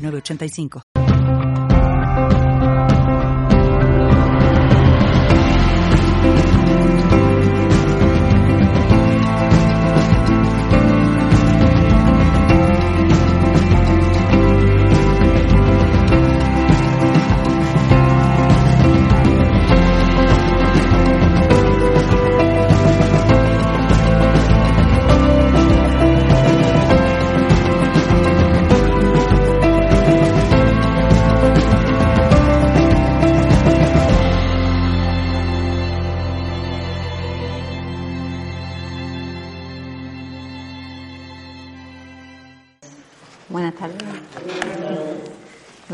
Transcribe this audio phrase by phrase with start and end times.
[0.00, 0.89] 985.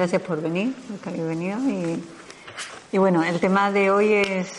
[0.06, 1.58] Gracias por venir, por habéis venido.
[2.92, 4.52] Y, bueno, el tema de hoy es,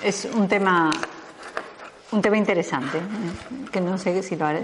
[0.00, 0.92] es un tema
[2.12, 3.68] un tema interesante, ¿eh?
[3.72, 4.62] que no sé si lo haré,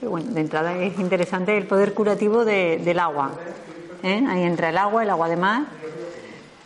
[0.00, 3.32] pero bueno, de entrada es interesante el poder curativo del agua.
[4.02, 4.24] ¿eh?
[4.26, 5.64] Ahí entra el agua, el agua de mar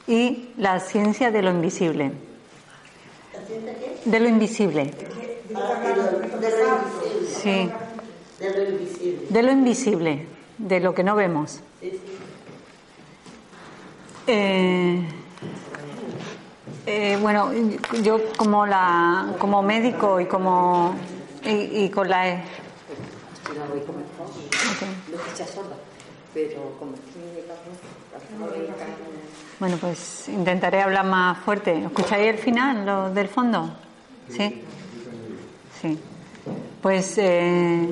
[0.07, 2.13] y la ciencia de lo invisible.
[4.05, 4.95] De lo invisible.
[7.43, 7.69] Sí.
[8.39, 9.27] De lo invisible.
[9.31, 10.27] De lo invisible,
[10.59, 11.61] de lo que no vemos.
[14.31, 15.03] Eh,
[16.85, 17.51] eh, bueno,
[18.03, 20.95] yo como la como médico y como
[21.43, 22.45] y, con la
[29.59, 31.85] bueno, pues intentaré hablar más fuerte.
[31.87, 33.71] ¿Escucháis el final, lo del fondo?
[34.29, 34.63] Sí.
[35.81, 35.99] Sí.
[36.83, 37.89] Pues eh,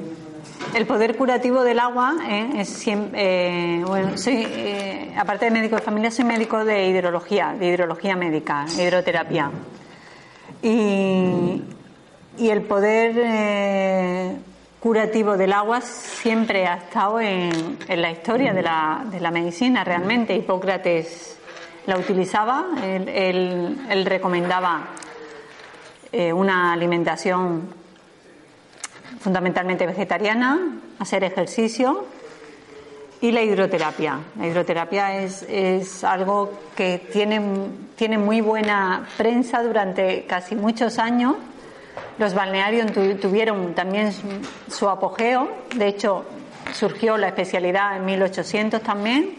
[0.74, 2.50] el poder curativo del agua ¿eh?
[2.56, 7.54] es siempre, eh, bueno, soy, eh, aparte de médico de familia, soy médico de hidrología,
[7.58, 9.50] de hidrología médica, hidroterapia.
[10.62, 11.62] Y,
[12.38, 14.36] y el poder
[14.80, 19.84] curativo del agua siempre ha estado en, en la historia de la, de la, medicina,
[19.84, 20.34] realmente.
[20.34, 21.38] Hipócrates
[21.86, 24.88] la utilizaba, él, él, él recomendaba
[26.12, 27.68] una alimentación
[29.26, 32.04] fundamentalmente vegetariana, hacer ejercicio
[33.20, 34.20] y la hidroterapia.
[34.38, 37.40] La hidroterapia es, es algo que tiene,
[37.96, 41.34] tiene muy buena prensa durante casi muchos años.
[42.18, 44.12] Los balnearios tuvieron también
[44.68, 46.24] su apogeo, de hecho
[46.72, 49.34] surgió la especialidad en 1800 también,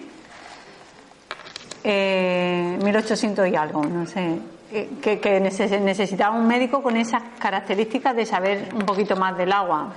[1.86, 4.38] eh, 1800 y algo, no sé,
[4.77, 9.93] eh, que, necesitaba un médico con esas características de saber un poquito más del agua.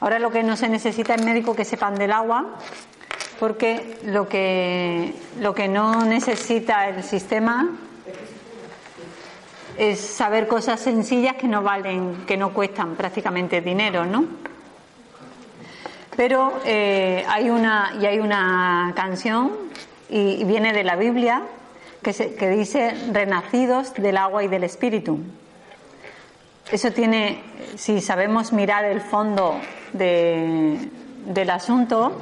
[0.00, 2.56] Ahora lo que no se necesita es médicos que sepan del agua,
[3.38, 7.68] porque lo que, lo que no necesita el sistema
[9.76, 14.24] es saber cosas sencillas que no valen, que no cuestan prácticamente dinero, ¿no?
[16.16, 19.52] Pero eh, hay una y hay una canción
[20.08, 21.42] y viene de la Biblia
[22.14, 25.18] que, dice renacidos del agua y del espíritu.
[26.70, 27.42] Eso tiene,
[27.76, 29.60] si sabemos mirar el fondo
[29.92, 32.20] del asunto,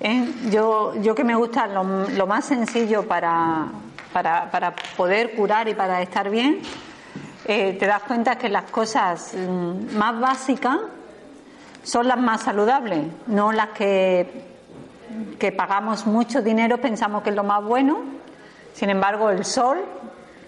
[0.00, 0.28] ¿eh?
[0.50, 3.66] yo, yo que me gusta lo, más sencillo para,
[4.12, 6.60] para, poder curar y para estar bien,
[7.44, 10.78] eh, te das cuenta que las cosas mm, más básicas
[11.82, 14.44] son las más saludables, no las que,
[15.38, 18.17] que pagamos mucho dinero, pensamos que es lo más bueno
[18.78, 19.84] sin embargo, el sol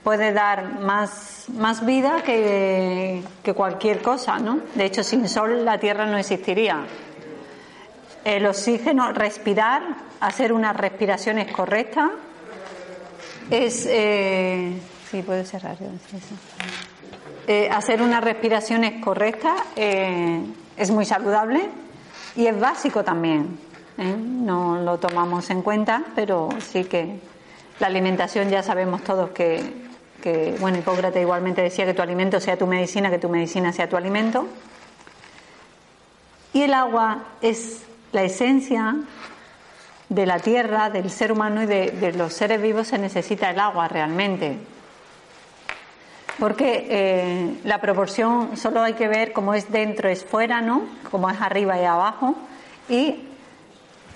[0.05, 3.25] puede dar más, más vida que,
[3.57, 4.61] cualquier cosa, ¿no?
[4.77, 6.79] De hecho, sin sol la Tierra no existiría.
[8.25, 9.83] El oxígeno, respirar,
[10.21, 12.09] hacer unas respiraciones correctas,
[13.51, 13.85] es.
[13.91, 14.81] Eh,
[15.11, 15.77] sí, puede cerrar.
[17.49, 20.41] Eh, hacer unas respiraciones correctas eh,
[20.77, 21.69] es muy saludable
[22.37, 23.59] y es básico también.
[23.99, 27.19] No lo tomamos en cuenta, pero sí que
[27.81, 32.67] la alimentación ya sabemos todos que, bueno, Hipócrates igualmente decía que tu alimento sea tu
[32.67, 34.47] medicina, que tu medicina sea tu alimento.
[36.53, 37.83] Y el agua es
[38.13, 38.97] la esencia
[40.11, 43.89] de la tierra, del ser humano y de, los seres vivos se necesita el agua
[43.89, 44.59] realmente.
[46.39, 50.83] Porque eh, la proporción solo hay que ver cómo es dentro, es fuera, ¿no?
[51.11, 52.35] Como es arriba y abajo.
[52.89, 53.21] Y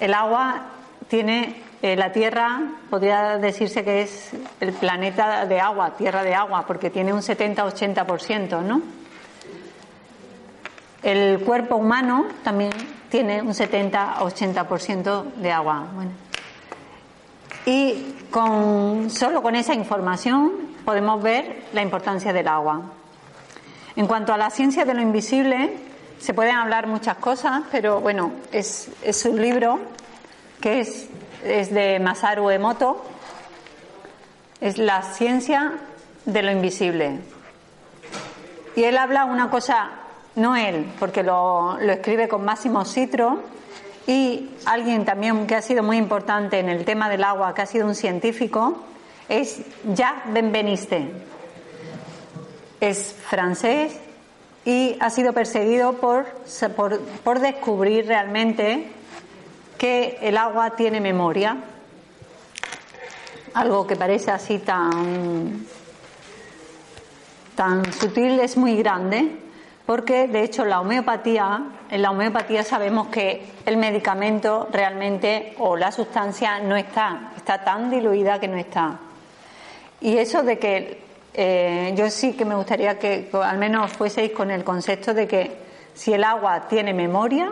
[0.00, 0.66] el agua
[1.08, 6.64] tiene eh, la Tierra, podría decirse que es el planeta de agua, tierra de agua,
[6.66, 8.80] porque tiene un 70-80%, ¿no?
[11.02, 12.72] El cuerpo humano también
[13.10, 15.84] tiene un 70-80% de agua.
[17.66, 20.52] Y con, solo con esa información
[20.86, 22.80] podemos ver la importancia del agua.
[23.94, 25.76] En cuanto a la ciencia de lo invisible,
[26.18, 29.80] se pueden hablar muchas cosas, pero bueno, es, es un libro
[30.62, 31.10] que es,
[31.44, 33.04] es de Masaru Emoto,
[34.60, 35.74] es la ciencia
[36.24, 37.20] de lo invisible.
[38.76, 39.90] Y él habla una cosa,
[40.36, 43.42] no él, porque lo, lo escribe con Máximo Citro,
[44.06, 47.66] y alguien también que ha sido muy importante en el tema del agua, que ha
[47.66, 48.78] sido un científico,
[49.28, 49.62] es
[49.94, 51.10] Jacques Benveniste.
[52.80, 53.98] Es francés
[54.64, 56.26] y ha sido perseguido por,
[56.76, 58.90] por, por descubrir realmente
[59.78, 61.56] que el agua tiene memoria.
[63.54, 65.66] Algo que parece así tan,
[67.54, 69.36] tan sutil es muy grande,
[69.86, 75.92] porque de hecho la homeopatía, en la homeopatía sabemos que el medicamento realmente o la
[75.92, 78.98] sustancia no está, está tan diluida que no está.
[80.00, 84.50] Y eso de que eh, yo sí que me gustaría que al menos fueseis con
[84.50, 85.56] el concepto de que
[85.94, 87.50] si el agua tiene memoria,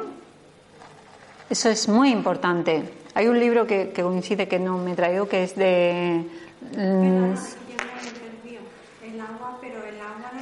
[1.52, 2.82] eso es muy importante.
[3.12, 6.24] Hay un libro que, coincide que no me traigo que es de.
[6.78, 7.34] Mm,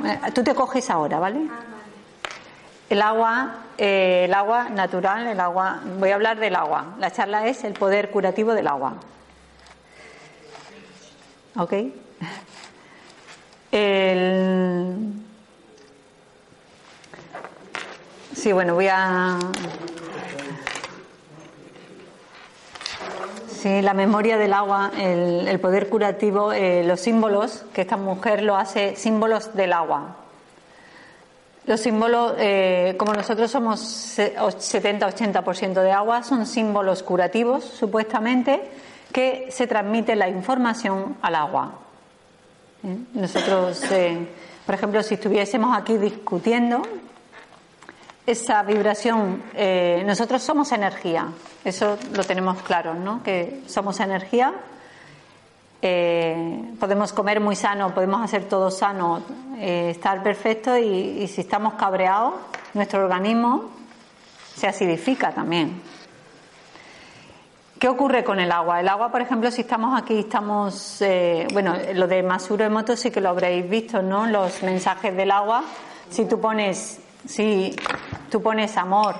[0.06, 1.48] eh, tú te coges ahora, ¿vale?
[1.50, 1.64] Ah,
[2.88, 5.80] el agua, eh, el agua natural, el agua.
[5.98, 6.94] Voy a hablar del agua.
[7.00, 8.94] La charla es el poder curativo del agua.
[11.56, 11.72] ¿Ok?
[13.72, 15.12] El...
[18.32, 19.36] Sí, bueno, voy a.
[23.60, 28.56] Sí, la memoria del agua, el, poder curativo, eh, los símbolos, que esta mujer lo
[28.56, 30.16] hace, símbolos del agua.
[31.66, 38.62] Los símbolos, eh, como nosotros somos 70-80% de agua, son símbolos curativos, supuestamente,
[39.12, 41.72] que se transmite la información al agua.
[42.82, 42.96] ¿Eh?
[43.12, 43.82] Nosotros,
[44.64, 46.80] por ejemplo, si estuviésemos aquí discutiendo,
[48.26, 51.28] esa vibración, eh, nosotros somos energía,
[51.64, 53.22] eso lo tenemos claro, ¿no?
[53.22, 54.52] Que somos energía,
[55.80, 59.22] podemos comer muy sano, podemos hacer todo sano,
[59.58, 62.34] estar perfecto y, si estamos cabreados,
[62.74, 63.70] nuestro organismo
[64.54, 65.80] se acidifica también.
[67.80, 68.80] ¿Qué ocurre con el agua?
[68.80, 73.10] El agua, por ejemplo, si estamos aquí, estamos, eh, bueno, lo de Masuro Emoto sí
[73.10, 74.26] que lo habréis visto, ¿no?
[74.26, 75.64] Los mensajes del agua.
[76.10, 77.74] Si tú pones, si
[78.30, 79.16] tú pones amor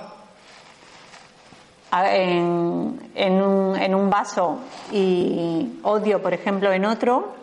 [1.93, 4.59] en, en, un, vaso
[4.91, 7.33] y odio, por ejemplo, en otro,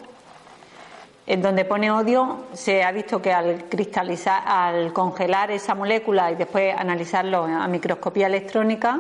[1.26, 6.36] en donde pone odio, se ha visto que al cristalizar, al congelar esa molécula y
[6.36, 8.98] después analizarlo a microscopía electrónica,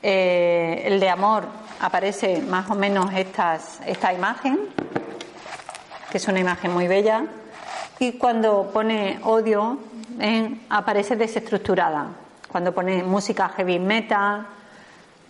[0.00, 1.44] eh, el de amor
[1.80, 4.60] aparece más o menos esta imagen,
[6.10, 7.24] que es una imagen muy bella,
[7.98, 9.78] y cuando pone odio
[10.68, 12.06] aparece desestructurada.
[12.50, 14.46] Cuando pone música heavy metal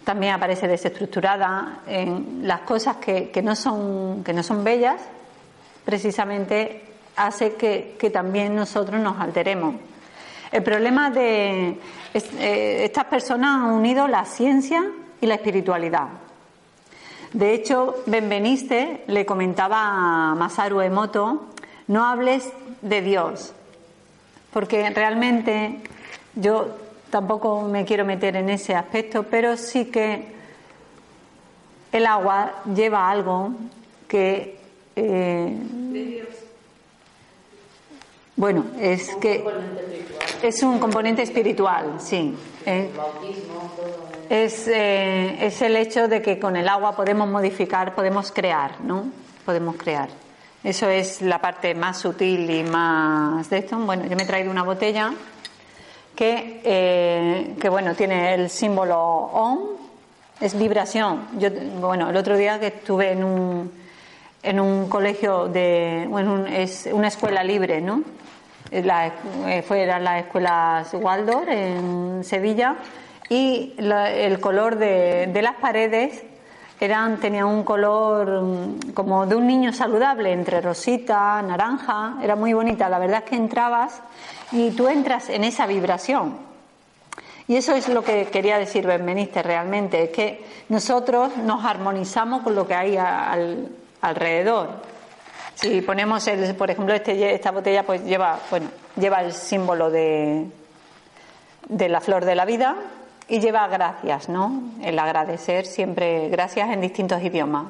[0.05, 1.81] también aparece desestructurada.
[1.87, 4.25] En las cosas que, no son,
[4.65, 5.01] bellas,
[5.85, 6.85] precisamente
[7.17, 9.75] hace que, que también nosotros nos alteremos.
[10.51, 11.79] El problema de
[12.15, 14.85] eh, estas personas han unido la ciencia
[15.21, 16.09] y la espiritualidad.
[17.33, 19.79] De hecho, Benveniste le comentaba
[20.33, 21.49] a Masaru Emoto,
[21.87, 23.55] no hables de Dios,
[24.53, 25.79] porque realmente
[26.35, 26.69] yo
[27.11, 30.33] tampoco me quiero meter en ese aspecto, pero sí que
[31.93, 33.53] el agua lleva algo
[34.09, 34.59] que...
[34.97, 35.57] Eh.
[38.35, 39.45] Bueno, es que
[40.43, 42.35] es un componente espiritual, sí.
[42.65, 42.91] Eh.
[44.31, 49.05] es, eh, es el hecho de que con el agua podemos modificar, podemos crear, ¿no?
[49.45, 50.09] Podemos crear.
[50.65, 53.77] Eso es la parte más sutil y más de esto.
[53.79, 55.13] Bueno, yo me he traído una botella
[56.15, 59.59] que, eh, que bueno, tiene el símbolo OM,
[60.41, 61.27] es vibración.
[61.39, 61.51] Yo,
[61.81, 63.73] bueno, el otro día que estuve en un,
[64.43, 68.03] en un colegio de, bueno, es una escuela libre, ¿no?
[68.71, 69.13] la,
[69.49, 72.77] eh, fue, eran las escuelas Waldorf en Sevilla
[73.29, 76.25] y el color de, las paredes
[76.85, 82.53] eran, tenía un color mm, como de un niño saludable, entre rosita, naranja, era muy
[82.53, 82.89] bonita.
[82.89, 84.01] La verdad es que entrabas
[84.51, 86.37] y tú entras en esa vibración.
[87.49, 92.55] Y eso es lo que quería decir Benveniste realmente, es que nosotros nos armonizamos con
[92.55, 92.99] lo que hay
[94.01, 94.71] alrededor.
[95.55, 100.47] Si ponemos, el, por ejemplo, este, esta botella pues lleva, bueno, lleva el símbolo de,
[101.69, 102.77] de la flor de la vida
[103.33, 104.63] y lleva gracias, ¿no?
[104.83, 107.65] El agradecer siempre gracias en distintos idiomas.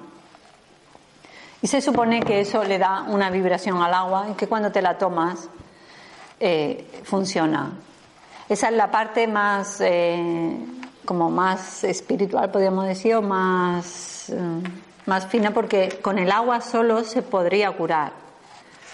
[1.63, 4.83] Y se supone que eso le da una vibración al agua y que cuando te
[4.83, 5.49] la tomas
[6.41, 7.75] eh, funciona.
[8.49, 10.57] Esa es la parte más, eh,
[11.05, 14.35] como más espiritual, podríamos decir, o más, eh,
[15.07, 18.22] más fina, porque con el agua solo se podría curar.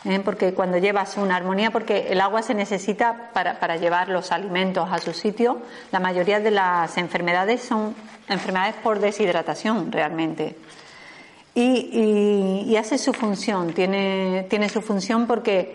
[0.08, 0.20] ¿Eh?
[0.20, 4.88] Porque cuando llevas una armonía, porque el agua se necesita para, para, llevar los alimentos
[4.90, 5.58] a su sitio,
[5.92, 7.94] la mayoría de las enfermedades son
[8.28, 10.56] enfermedades por deshidratación realmente.
[11.54, 15.74] Y, hace su función, tiene, tiene su función porque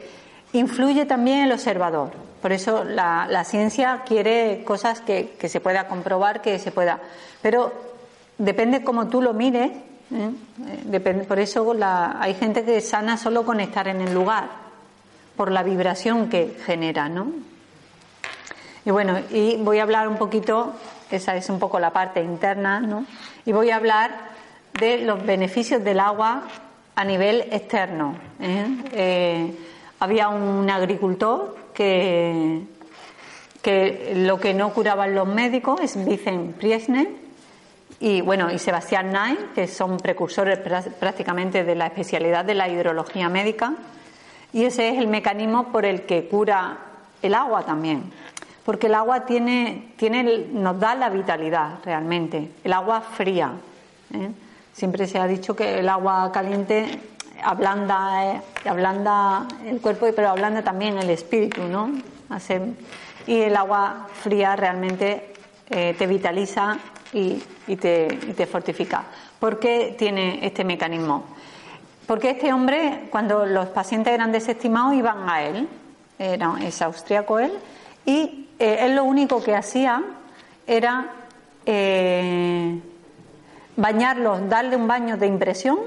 [0.54, 2.12] influye también el observador.
[2.42, 7.00] Por eso la, la ciencia quiere cosas que, que, se pueda comprobar, que se pueda.
[7.42, 7.74] Pero
[8.38, 9.72] depende cómo tú lo mires.
[10.12, 10.32] ¿Eh?
[10.86, 11.76] Depende, por eso
[12.20, 14.50] hay gente que sana solo con estar en el lugar,
[15.36, 17.32] por la vibración que genera, ¿no?
[18.86, 20.74] Y bueno, y voy a hablar un poquito,
[21.10, 23.06] esa es un poco la parte interna, ¿no?
[23.46, 24.12] Y voy a hablar
[24.80, 26.44] de los beneficios del agua
[26.96, 28.16] a nivel externo.
[28.40, 28.68] ¿eh?
[28.92, 29.58] Eh,
[30.00, 32.62] había un agricultor que,
[33.62, 37.23] que lo que no curaban los médicos es Vicent Priesner
[38.04, 43.30] y bueno y Sebastián Nay, que son precursores prácticamente de la especialidad de la hidrología
[43.30, 43.76] médica
[44.52, 46.80] y ese es el mecanismo por el que cura
[47.22, 48.12] el agua también
[48.66, 53.54] porque el agua tiene, tiene nos da la vitalidad realmente el agua fría
[54.14, 54.32] ¿eh?
[54.74, 57.00] siempre se ha dicho que el agua caliente
[57.42, 61.90] ablanda, eh, ablanda el cuerpo, pero ablanda también el espíritu, ¿no?
[63.28, 65.34] y el agua fría realmente
[65.70, 66.78] eh, te vitaliza
[67.14, 69.04] y, y, te, y, te, fortifica.
[69.40, 71.24] ¿Por qué tiene este mecanismo?
[72.08, 75.68] Porque este hombre, cuando los pacientes eran desestimados, iban a él,
[76.20, 77.52] era, es austriaco él,
[78.06, 80.04] y eh, él lo único que hacía
[80.68, 81.12] era
[81.66, 82.80] eh,
[83.78, 85.80] bañarlos, darle un baño de impresión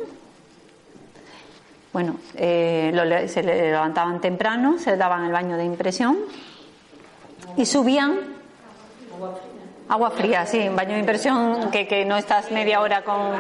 [1.97, 6.19] bueno, eh, se le levantaban temprano, se daban el baño de impresión
[7.57, 8.19] y subían.
[9.89, 13.35] Agua fría, sí, baño de impresión que, que no estás media hora con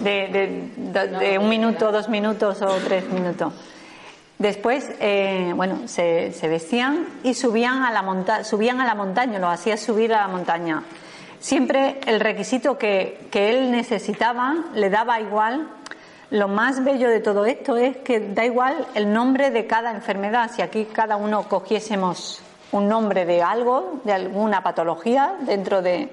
[0.00, 3.54] de, de, un minuto, dos minutos o tres minutos.
[4.38, 9.38] Después, eh, bueno, se, se, vestían y subían a la monta subían a la montaña,
[9.38, 10.82] lo hacía subir a la montaña.
[11.40, 15.68] Siempre el requisito que, que él necesitaba le daba igual
[16.30, 20.50] lo más bello de todo esto es que da igual el nombre de cada enfermedad.
[20.54, 26.10] Si aquí cada uno cogiésemos un nombre de algo, de alguna patología dentro de,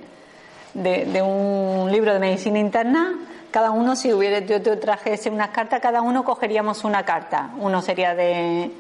[0.74, 3.16] de, un libro de medicina interna,
[3.52, 7.52] cada uno, si hubiera, yo te trajese unas cartas, cada uno cogeríamos una carta.
[7.60, 8.72] Uno sería de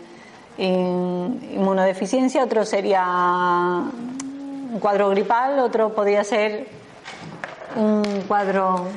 [0.57, 6.67] inmunodeficiencia, otro sería un cuadro gripal, otro podría ser
[7.75, 8.87] un cuadro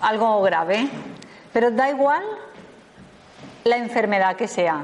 [0.00, 0.88] algo grave,
[1.52, 2.22] pero da igual
[3.64, 4.82] la enfermedad que sea.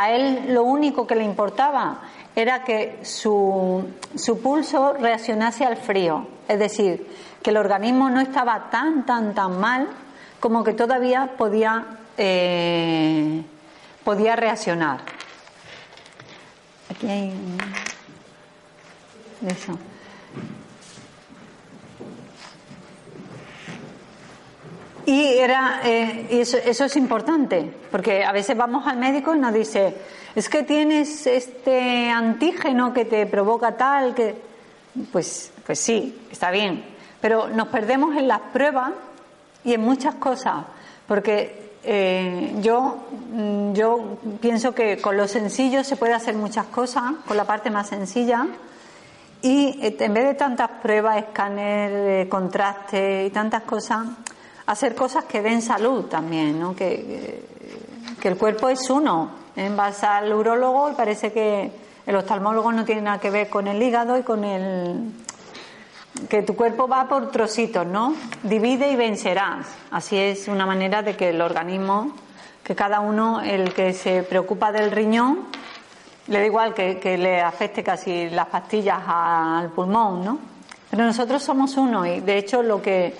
[0.00, 2.00] A él lo único que le importaba
[2.34, 7.06] era que su, su pulso reaccionase al frío, es decir,
[7.42, 9.88] que el organismo no estaba tan, tan, tan mal
[10.40, 13.44] como que todavía podía, eh,
[14.02, 15.00] podía reaccionar.
[16.88, 17.34] Aquí hay
[19.46, 19.78] eso.
[25.06, 29.52] Y era, eh, eso, eso, es importante, porque a veces vamos al médico y nos
[29.52, 29.94] dice,
[30.34, 34.34] es que tienes este antígeno que te provoca tal, que.
[35.12, 36.84] Pues, pues sí, está bien.
[37.20, 38.92] Pero nos perdemos en las pruebas
[39.64, 40.64] y en muchas cosas,
[41.06, 47.12] porque eh, yo, mm, yo pienso que con lo sencillo se puede hacer muchas cosas,
[47.26, 48.46] con la parte más sencilla.
[49.42, 54.06] Y eh, en vez de tantas pruebas, escáner, contraste y tantas cosas,
[54.70, 56.76] hacer cosas que den salud también, ¿no?
[56.76, 57.42] que,
[58.22, 59.30] el cuerpo es uno.
[59.56, 59.70] ¿eh?
[59.74, 61.72] Vas al urólogo y parece que
[62.06, 65.12] el oftalmólogo no tiene nada que ver con el hígado y con el
[66.28, 68.14] que tu cuerpo va por trocitos, ¿no?
[68.42, 69.66] Divide y vencerás.
[69.90, 72.12] Así es una manera de que el organismo,
[72.62, 75.46] que cada uno, el que se preocupa del riñón,
[76.28, 80.38] le da igual que, que le afecte casi las pastillas al pulmón, ¿no?
[80.90, 83.16] Pero nosotros somos uno y de hecho lo que,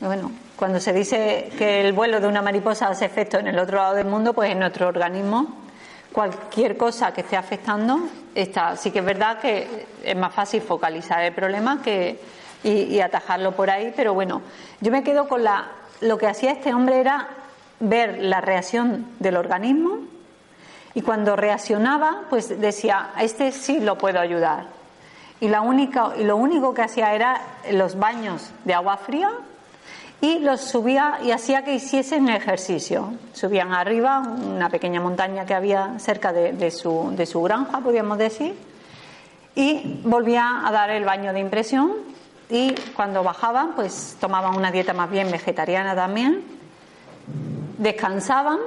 [0.00, 3.78] bueno, cuando se dice que el vuelo de una mariposa hace efecto en el otro
[3.78, 5.64] lado del mundo, pues en nuestro organismo,
[6.12, 8.00] cualquier cosa que esté afectando,
[8.34, 8.76] está.
[8.76, 12.20] Sí que es verdad que es más fácil focalizar el problema que,
[12.62, 14.42] y, atajarlo por ahí, pero bueno,
[14.80, 15.66] yo me quedo con la.
[16.00, 17.28] Lo que hacía este hombre era
[17.80, 20.00] ver la reacción del organismo
[20.94, 24.66] y cuando reaccionaba, pues decía, este sí lo puedo ayudar.
[25.40, 27.40] Y, la única, y lo único que hacía era
[27.72, 29.30] los baños de agua fría
[30.20, 33.14] y los subía y hacía que hiciesen ejercicio.
[33.32, 38.54] Subían arriba, una pequeña montaña que había cerca de, su, de su granja, podríamos decir,
[39.54, 41.92] y volvía a dar el baño de impresión
[42.48, 46.42] y cuando bajaban, pues tomaban una dieta más bien vegetariana también,
[47.78, 48.58] descansaban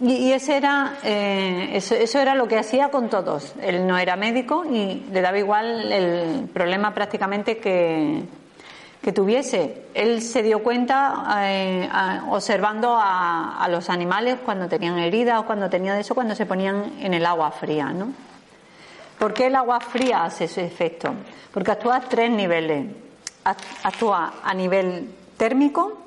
[0.00, 3.54] y, ese era, eh, eso, eso, era lo que hacía con todos.
[3.62, 8.24] Él no era médico y le daba igual el problema prácticamente que,
[9.02, 9.86] que tuviese.
[9.94, 11.88] Él se dio cuenta eh,
[12.28, 17.12] observando a, los animales cuando tenían heridas o cuando tenían eso, cuando se ponían en
[17.12, 18.12] el agua fría, ¿no?
[19.18, 21.12] ¿Por qué el agua fría hace ese efecto?
[21.52, 22.86] Porque actúa a tres niveles.
[23.82, 25.98] Actúa a nivel térmico,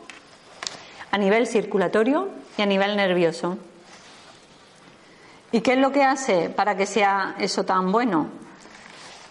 [1.11, 3.57] a nivel circulatorio y a nivel nervioso.
[5.51, 8.27] ¿Y qué es lo que hace para que sea eso tan bueno?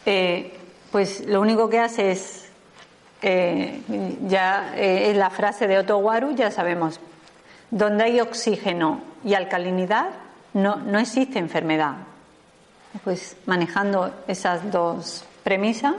[0.06, 0.58] Eh,
[0.90, 2.43] pues lo único que hace es
[3.26, 3.80] eh,
[4.26, 7.00] ya eh, la frase de Otto Waru ya sabemos,
[7.70, 10.10] donde hay oxígeno y alcalinidad
[10.52, 11.94] no, no existe enfermedad.
[13.02, 15.94] Pues manejando esas dos premisas,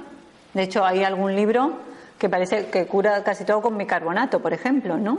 [0.53, 1.73] de hecho hay algún libro
[2.19, 5.17] que parece que cura casi todo con bicarbonato, por ejemplo, ¿no?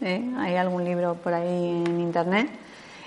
[0.00, 2.50] Eh, hay algún libro por ahí en internet.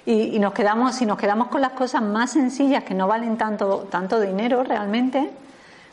[0.06, 3.38] Y, y, nos quedamos, si nos quedamos con las cosas más sencillas que no valen
[3.38, 5.30] tanto, tanto dinero realmente,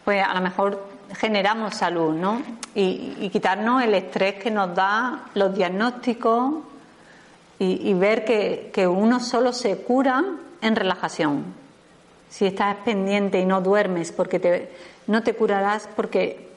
[0.04, 2.42] pues a lo mejor generamos salud, ¿no?
[2.74, 6.54] Y, quitarnos el estrés que nos da los diagnósticos
[7.58, 10.24] y, ver que, uno solo se cura
[10.60, 11.44] en relajación.
[12.30, 14.72] Si estás pendiente y no duermes, porque te,
[15.06, 16.50] no te curarás porque,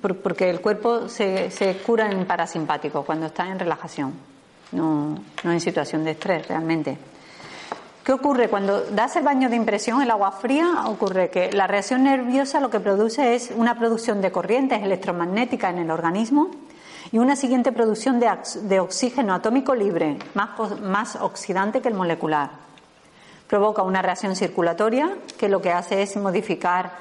[0.00, 4.14] porque el cuerpo se, se cura en parasimpático cuando estás en relajación,
[4.72, 6.96] no, no en situación de estrés realmente.
[8.08, 8.48] ¿Qué ocurre?
[8.48, 12.70] Cuando das el baño de impresión, el agua fría, ocurre que la reacción nerviosa lo
[12.70, 16.50] que produce es una producción de corrientes electromagnéticas en el organismo
[17.12, 22.48] y una siguiente producción de, oxígeno atómico libre, más, más oxidante que el molecular.
[23.46, 26.92] Provoca una reacción circulatoria que lo que hace es modificar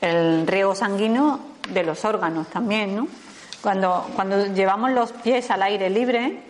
[0.00, 1.38] el riego sanguíneo
[1.72, 2.96] de los órganos también.
[2.96, 3.06] ¿no?
[3.62, 6.42] Cuando, cuando llevamos los pies al aire libre,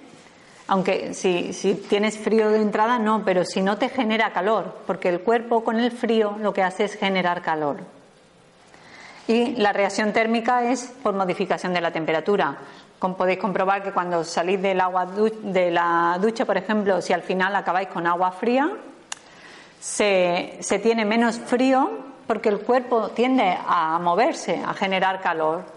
[0.69, 1.53] aunque si,
[1.89, 5.79] tienes frío de entrada, no, pero si no te genera calor, porque el cuerpo con
[5.79, 7.79] el frío lo que hace es generar calor.
[9.29, 12.57] Y la reacción térmica es por modificación de la temperatura.
[12.99, 17.23] Como podéis comprobar que cuando salís del agua de la ducha, por ejemplo, si al
[17.23, 18.71] final acabáis con agua fría,
[19.81, 21.91] se tiene menos frío
[22.27, 25.76] porque el cuerpo tiende a moverse, a generar calor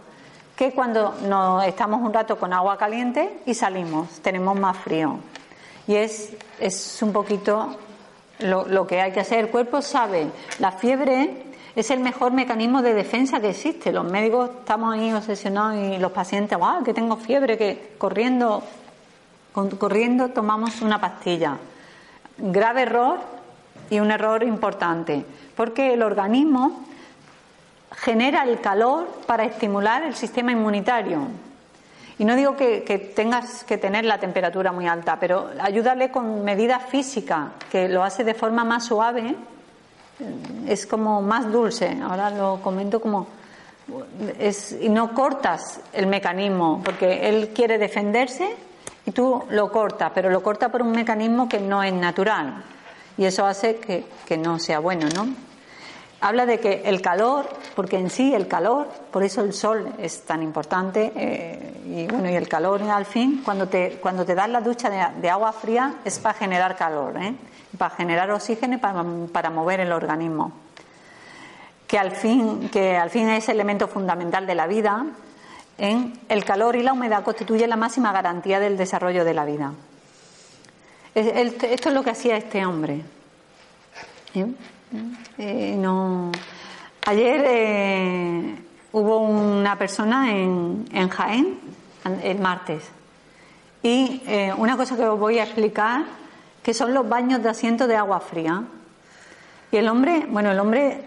[0.60, 5.18] que cuando nos estamos un rato con agua caliente y salimos, tenemos más frío.
[5.88, 7.78] Y es, es un poquito
[8.40, 9.40] lo, lo, que hay que hacer.
[9.40, 10.28] El cuerpo sabe,
[10.60, 11.46] la fiebre
[11.78, 13.94] es el mejor mecanismo de defensa que existe.
[13.94, 18.62] Los médicos estamos ahí obsesionados y los pacientes, wow, que tengo fiebre, que corriendo,
[19.54, 21.58] corriendo tomamos una pastilla.
[22.38, 23.20] Grave error
[23.90, 26.84] y un error importante, porque el organismo
[27.92, 31.28] genera el calor para estimular el sistema inmunitario.
[32.18, 36.84] Y no digo que, tengas que tener la temperatura muy alta, pero ayúdale con medidas
[36.84, 39.36] físicas, que lo hace de forma más suave,
[40.68, 41.98] es como más dulce.
[42.04, 43.28] Ahora lo comento como.
[44.38, 48.54] Es, y no cortas el mecanismo, porque él quiere defenderse
[49.06, 52.64] y tú lo cortas, pero lo cortas por un mecanismo que no es natural.
[53.18, 55.49] Y eso hace que, que no sea bueno, ¿no?
[56.22, 60.24] Habla de que el calor, porque en sí el calor, por eso el sol es
[60.24, 64.50] tan importante, eh, y bueno, y el calor al fin, cuando te, cuando te das
[64.50, 67.36] la ducha de, agua fría es para generar calor, ¿eh?
[67.78, 70.52] para generar oxígeno y para, mover el organismo.
[71.88, 75.06] Que al, fin, que al fin es elemento fundamental de la vida,
[75.78, 79.74] en el calor y la humedad constituyen la máxima garantía del desarrollo de la vida.
[81.16, 83.02] Esto es lo que hacía este hombre.
[84.36, 84.46] ¿Eh?
[85.38, 86.32] Eh, no.
[87.06, 88.56] Ayer eh,
[88.92, 91.60] hubo una persona en, en, Jaén,
[92.24, 92.84] el martes,
[93.84, 96.04] y eh, una cosa que os voy a explicar,
[96.64, 98.64] que son los baños de asiento de agua fría.
[99.72, 101.06] Y el hombre, bueno, el hombre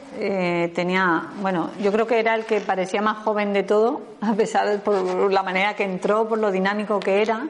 [0.73, 4.69] tenía, bueno, yo creo que era el que parecía más joven de todo, a pesar
[4.69, 7.49] de por la manera que entró, por lo dinámico que era.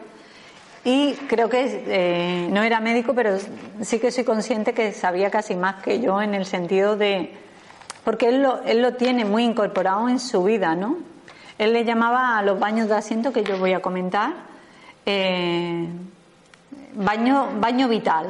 [0.84, 3.38] Y creo que eh, no era médico, pero
[3.82, 7.32] sí que soy consciente que sabía casi más que yo en el sentido de.
[8.04, 10.98] Porque él lo, él lo tiene muy incorporado en su vida, ¿no?
[11.58, 14.32] Él le llamaba a los baños de asiento que yo voy a comentar
[15.06, 15.86] eh,
[16.94, 18.26] baño, baño vital.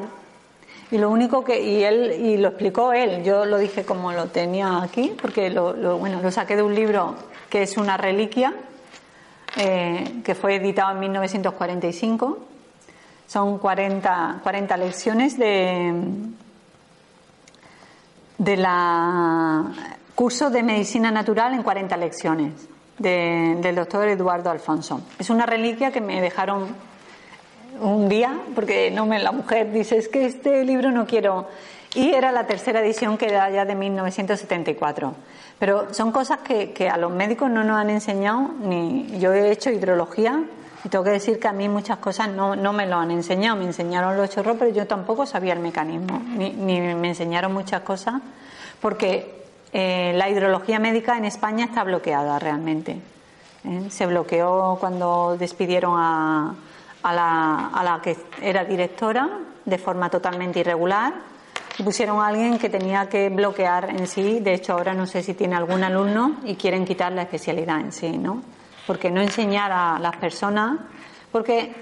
[0.90, 4.26] Y lo único que, y él, y lo explicó él, yo lo dije como lo
[4.26, 7.14] tenía aquí, porque lo, bueno, lo saqué de un libro
[7.48, 8.52] que es una reliquia,
[9.56, 12.38] eh, que fue editado en 1945.
[13.26, 15.92] Son 40, 40 lecciones de,
[18.38, 19.72] de la
[20.14, 22.52] curso de medicina natural en 40 lecciones
[22.98, 25.02] del doctor Eduardo Alfonso.
[25.18, 26.68] Es una reliquia que me dejaron
[27.80, 31.48] un día, porque no me, la mujer dice, es que este libro no quiero.
[31.94, 35.14] Y era la tercera edición que era ya de 1974.
[35.62, 39.70] Pero son cosas que, a los médicos no nos han enseñado, ni yo he hecho
[39.70, 40.42] hidrología,
[40.82, 43.58] y tengo que decir que a mí muchas cosas no, no me lo han enseñado.
[43.58, 48.20] Me enseñaron los chorros, pero yo tampoco sabía el mecanismo, ni, me enseñaron muchas cosas,
[48.80, 52.98] porque eh, la hidrología médica en España está bloqueada realmente.
[53.64, 53.86] ¿eh?
[53.88, 56.56] Se bloqueó cuando despidieron a,
[57.04, 57.12] a
[57.84, 59.28] la que era directora
[59.64, 61.12] de forma totalmente irregular
[61.84, 64.40] pusieron a alguien que tenía que bloquear en sí.
[64.40, 67.92] De hecho, ahora no sé si tiene algún alumno y quieren quitar la especialidad en
[67.92, 68.42] sí, ¿no?
[68.86, 70.78] Porque no enseñar a las personas,
[71.30, 71.74] porque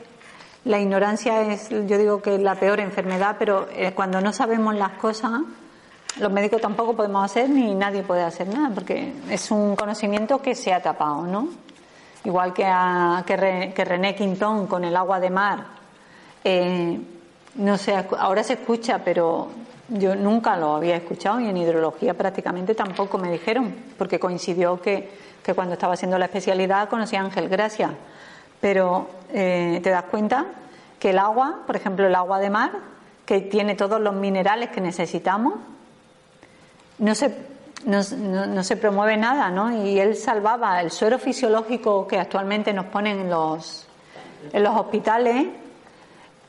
[0.65, 4.75] la ignorancia es, yo digo que es la peor enfermedad, pero eh, cuando no sabemos
[4.75, 5.41] las cosas,
[6.19, 10.55] los médicos tampoco podemos hacer ni nadie puede hacer nada, porque es un conocimiento que
[10.55, 11.49] se ha tapado, ¿no?
[12.25, 15.65] Igual que, a, que, René Quintón con el agua de mar.
[16.45, 17.01] Eh,
[17.55, 19.49] no sé, ahora se escucha, pero
[19.91, 25.11] yo nunca lo había escuchado y en hidrología prácticamente tampoco me dijeron, porque coincidió que,
[25.43, 27.91] que cuando estaba haciendo la especialidad conocí a Ángel Gracia.
[28.61, 30.47] Pero eh, te das cuenta
[30.99, 32.73] que el agua, por ejemplo, el agua de mar,
[33.25, 35.55] que tiene todos los minerales que necesitamos,
[36.99, 37.35] no se,
[37.87, 38.01] no,
[38.47, 39.85] no, se promueve nada, ¿no?
[39.85, 43.87] Y él salvaba el suero fisiológico que actualmente nos ponen en los,
[44.53, 45.47] en los hospitales.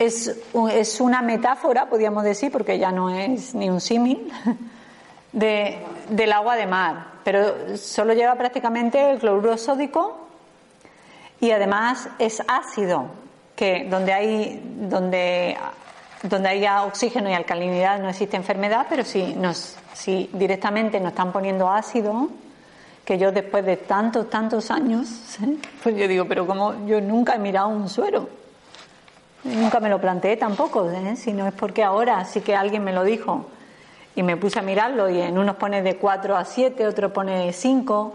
[0.02, 0.36] Es,
[0.74, 4.32] es una metáfora, podríamos decir, porque ya no es ni un símil,
[5.32, 5.78] de,
[6.10, 7.06] del agua de mar.
[7.24, 10.28] Pero solo lleva prácticamente el cloruro sódico
[11.40, 13.06] y además es ácido,
[13.56, 15.58] que donde hay, donde
[16.24, 21.32] donde haya oxígeno y alcalinidad no existe enfermedad, pero si, nos, si directamente nos están
[21.32, 22.30] poniendo ácido,
[23.04, 25.08] que yo después de tantos, tantos años,
[25.84, 28.30] pues yo digo, pero como yo nunca he mirado un suero,
[29.43, 31.15] nunca me lo planteé tampoco, ¿eh?
[31.15, 33.45] si no es porque ahora sí que alguien me lo dijo
[34.15, 37.51] y me puse a mirarlo y en unos pone de 4 a 7, otro pone
[37.54, 38.13] 5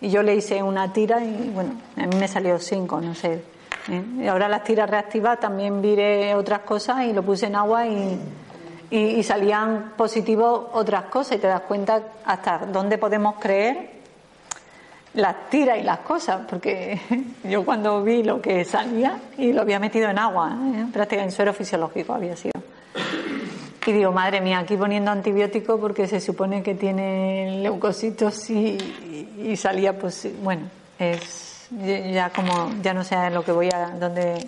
[0.00, 3.42] y yo le hice una tira y bueno, a mí me salió 5, no sé
[3.88, 4.02] ¿eh?
[4.18, 8.18] Y ahora las tiras reactivas también viré otras cosas y lo puse en agua y,
[8.90, 13.95] y, salían positivos otras cosas y te das cuenta hasta dónde podemos creer
[15.16, 17.00] las tiras y las cosas, porque
[17.44, 20.86] yo cuando vi lo que salía y lo había metido en agua, ¿eh?
[20.92, 22.52] prácticamente en suero fisiológico había sido.
[23.86, 28.76] Y digo, madre mía, aquí poniendo antibiótico porque se supone que tiene leucocitos y,
[29.38, 34.46] y salía, pues, bueno, es ya como ya no sé lo que voy a donde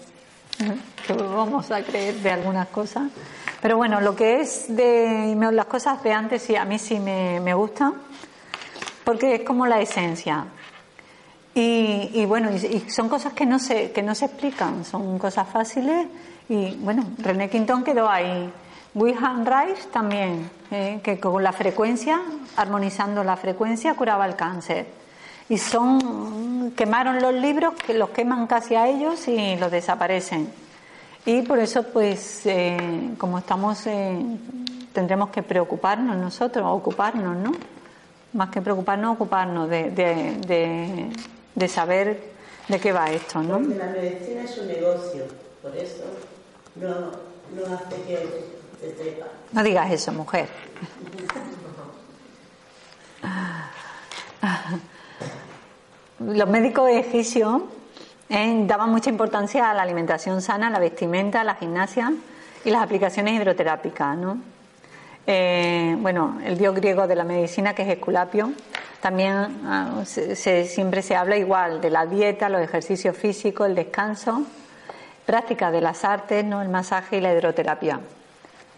[1.09, 3.11] vamos a creer de algunas cosas
[3.61, 7.41] pero bueno lo que es de las cosas de antes sí a mí sí me,
[7.41, 7.93] me gusta
[9.05, 10.45] porque es como la esencia
[11.59, 15.49] y, y bueno y, son cosas que no se que no se explican son cosas
[15.49, 16.07] fáciles.
[16.49, 18.51] Y bueno René Quintón quedó ahí.
[18.95, 22.21] Wilhelm Reich también eh, que con la frecuencia
[22.57, 24.87] armonizando la frecuencia curaba el cáncer.
[25.49, 30.49] Y son quemaron los libros que los queman casi a ellos y los desaparecen.
[31.27, 34.17] Y por eso pues eh, como estamos eh,
[34.93, 37.53] tendremos que preocuparnos nosotros ocuparnos no
[38.33, 41.11] más que preocuparnos ocuparnos de,
[41.67, 42.21] saber
[42.69, 45.25] de qué va esto no porque la medicina es un negocio
[45.61, 46.05] por eso
[46.77, 48.19] no, no hace que
[48.81, 50.49] se sepa no digas eso mujer
[56.21, 57.63] los médicos egipcios
[58.31, 62.13] eh, daban mucha importancia a la alimentación sana, la vestimenta, la gimnasia
[62.65, 64.17] y las aplicaciones hidroterápicas.
[64.19, 64.39] ¿no?
[65.27, 68.53] Eh, bueno, el dios griego de la medicina, que es Esculapio,
[69.01, 74.43] también ah, siempre se habla igual de la dieta, los ejercicios físicos, el descanso,
[75.25, 76.63] práctica de las artes, ¿no?
[76.63, 78.01] el masaje y la hidroterapia.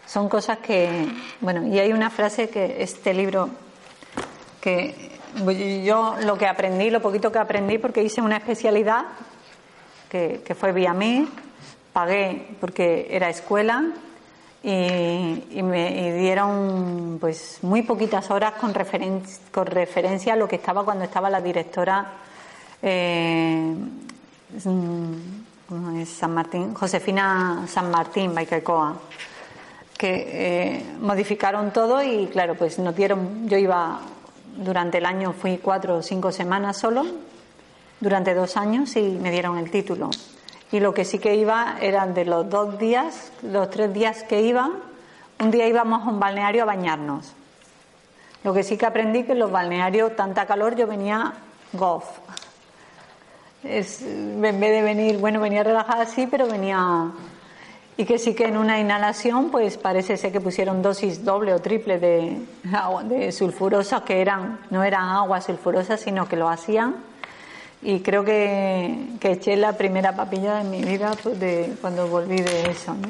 [0.05, 1.07] Son cosas que,
[1.39, 3.49] bueno, y hay una frase que este libro
[4.59, 5.11] que
[5.83, 9.05] yo lo que aprendí, lo poquito que aprendí, porque hice una especialidad
[10.09, 11.27] que, que fue mí
[11.93, 13.85] pagué porque era escuela
[14.63, 18.73] y, me dieron pues muy poquitas horas con,
[19.51, 22.13] con referencia a lo que estaba cuando estaba la directora
[22.81, 23.75] eh,
[24.59, 28.99] San Martín, Josefina San Martín Baicacoa,
[29.97, 34.01] que eh, modificaron todo y claro, pues nos dieron, yo iba
[34.57, 37.05] durante el año, fui cuatro o cinco semanas solo,
[37.99, 40.09] durante dos años y me dieron el título.
[40.71, 44.41] Y lo que sí que iba eran de los dos días, los tres días que
[44.41, 44.69] iba,
[45.39, 47.33] un día íbamos a un balneario a bañarnos.
[48.43, 51.33] Lo que sí que aprendí que en los balnearios, tanta calor, yo venía
[51.73, 52.05] golf.
[53.63, 57.11] Es, en vez de venir, bueno, venía relajada sí, pero venía.
[57.97, 61.59] Y que sí que en una inhalación, pues parece ser que pusieron dosis doble o
[61.59, 62.37] triple de,
[63.03, 67.10] de sulfurosas, que eran, no eran aguas sulfurosas, sino que lo hacían
[67.81, 71.37] y creo que, eché la primera papilla de mi vida pues,
[71.79, 72.93] cuando volví de eso.
[72.93, 73.07] ¿no?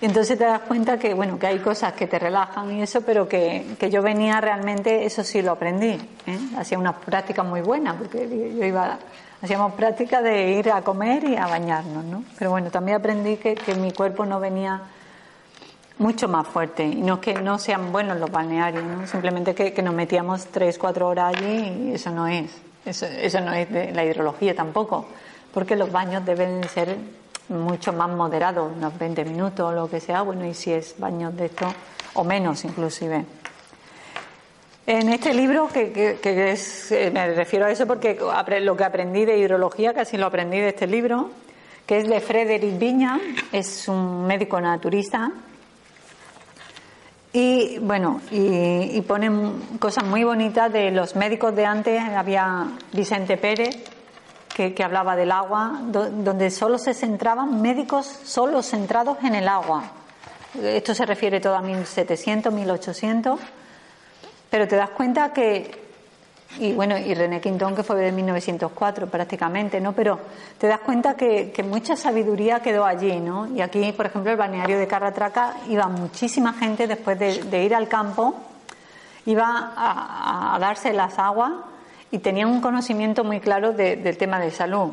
[0.00, 3.28] Entonces te das cuenta que, bueno, que hay cosas que te relajan y eso, pero
[3.28, 5.98] que, yo venía realmente, eso sí lo aprendí.
[6.26, 6.38] ¿eh?
[6.58, 8.98] Hacía unas prácticas muy buenas, porque yo iba,
[9.40, 12.24] hacíamos prácticas de ir a comer y a bañarnos, ¿no?
[12.38, 14.82] Pero bueno, también aprendí que, mi cuerpo no venía
[15.98, 19.06] mucho más fuerte y no es que no sean buenos los balnearios, ¿no?
[19.06, 22.65] simplemente que, que nos metíamos tres, cuatro horas allí y eso no es.
[22.86, 25.06] Eso, no es de la hidrología tampoco,
[25.52, 26.96] porque los baños deben ser
[27.48, 31.36] mucho más moderados, unos 20 minutos o lo que sea, bueno, y si es baños
[31.36, 31.66] de esto,
[32.14, 33.24] o menos inclusive.
[34.86, 38.16] En este libro, que, es, eh, me refiero a eso porque
[38.60, 41.30] lo que aprendí de hidrología, casi lo aprendí de este libro,
[41.86, 43.18] que es de Frederick Viña,
[43.50, 45.32] es un médico naturista
[47.38, 52.00] y bueno, y, ponen cosas muy bonitas de los médicos de antes.
[52.02, 53.76] Había Vicente Pérez,
[54.54, 59.84] que, hablaba del agua, donde solo se centraban médicos solo centrados en el agua.
[60.62, 63.38] Esto se refiere todo a 1700, 1800.
[64.48, 65.85] Pero te das cuenta que
[66.58, 69.92] y bueno, y René Quintón, que fue de 1904 prácticamente, ¿no?
[69.92, 70.18] Pero
[70.58, 73.46] te das cuenta que, mucha sabiduría quedó allí, ¿no?
[73.48, 77.88] Y aquí, por ejemplo, el balneario de Carratraca iba muchísima gente después de, ir al
[77.88, 78.34] campo,
[79.26, 81.52] iba a, darse las aguas
[82.10, 84.92] y tenía un conocimiento muy claro del tema de salud,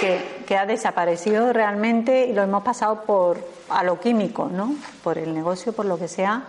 [0.00, 4.74] que, ha desaparecido realmente y lo hemos pasado por a lo químico, ¿no?
[5.04, 6.42] Por el negocio, por lo que sea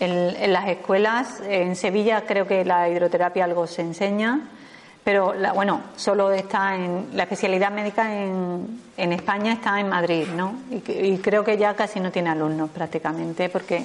[0.00, 4.48] en, las escuelas, en Sevilla creo que la hidroterapia algo se enseña,
[5.04, 10.54] pero bueno, solo está en la especialidad médica en, en España está en Madrid, ¿no?
[10.70, 13.82] Y, creo que ya casi no tiene alumnos prácticamente porque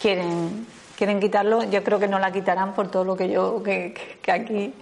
[0.00, 1.64] quieren quieren quitarlo.
[1.64, 3.94] Yo creo que no la quitarán por todo lo que yo que,
[4.30, 4.74] aquí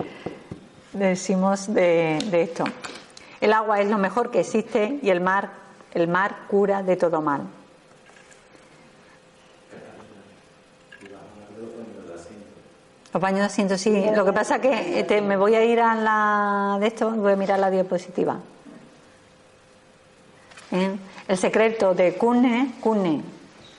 [0.92, 2.64] decimos de, de esto.
[3.40, 5.50] El agua es lo mejor que existe y el mar
[5.92, 7.42] el mar cura de todo mal.
[13.12, 14.04] Los baños de asiento, sí.
[14.14, 17.32] Lo que pasa es que este, me voy a ir a la de esto, voy
[17.32, 18.36] a mirar la diapositiva.
[20.70, 20.96] ¿Eh?
[21.26, 23.22] El secreto de Kuhne, Kuhne,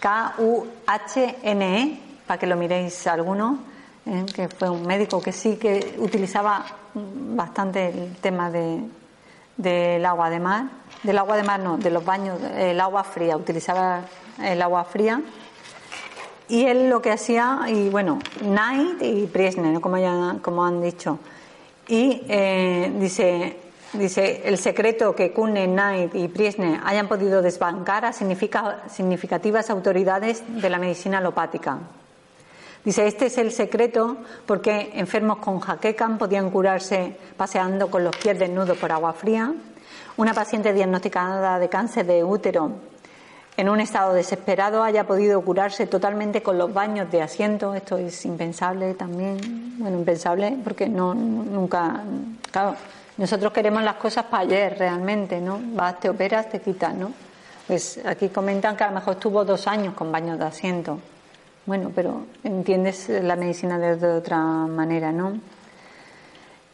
[0.02, 3.60] K-U-H-N-E, para que lo miréis alguno,
[4.06, 4.26] ¿eh?
[4.36, 8.82] que fue un médico que sí que utilizaba bastante el tema de,
[9.56, 10.66] del agua de mar,
[11.04, 14.02] del agua de mar no, de los baños, el agua fría, utilizaba
[14.44, 15.22] el agua fría
[16.52, 21.18] y él lo que hacía, y bueno, Knight y Priesner, como, han dicho.
[21.88, 23.56] Y eh, dice,
[23.94, 30.70] dice, el secreto que Kuhne, Knight y Priesner hayan podido desbancar a significativas autoridades de
[30.70, 31.78] la medicina alopática.
[32.84, 38.38] Dice, este es el secreto porque enfermos con jaquecan podían curarse paseando con los pies
[38.38, 39.54] desnudos por agua fría.
[40.18, 42.91] Una paciente diagnosticada de cáncer de útero
[43.62, 47.76] en un estado desesperado haya podido curarse totalmente con los baños de asiento.
[47.76, 49.78] Esto es impensable también.
[49.78, 52.02] Bueno, impensable porque no nunca.
[52.50, 52.76] Claro,
[53.18, 55.60] nosotros queremos las cosas para ayer realmente, ¿no?
[55.76, 57.12] Vas, te operas, te quitas, ¿no?
[57.68, 60.98] Pues aquí comentan que a lo mejor estuvo dos años con baños de asiento.
[61.68, 65.34] Bueno, pero entiendes la medicina de otra manera, ¿no?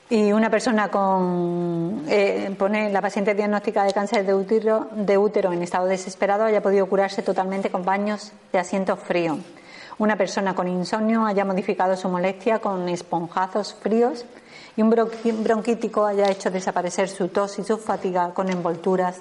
[0.09, 5.51] Y una persona con, eh, pone la paciente diagnóstica de cáncer de útero, de útero
[5.51, 9.37] en estado desesperado haya podido curarse totalmente con baños de asiento frío.
[9.97, 14.25] Una persona con insomnio haya modificado su molestia con esponjazos fríos
[14.77, 14.89] y un
[15.43, 19.17] bronquítico haya hecho desaparecer su tos y su fatiga con envolturas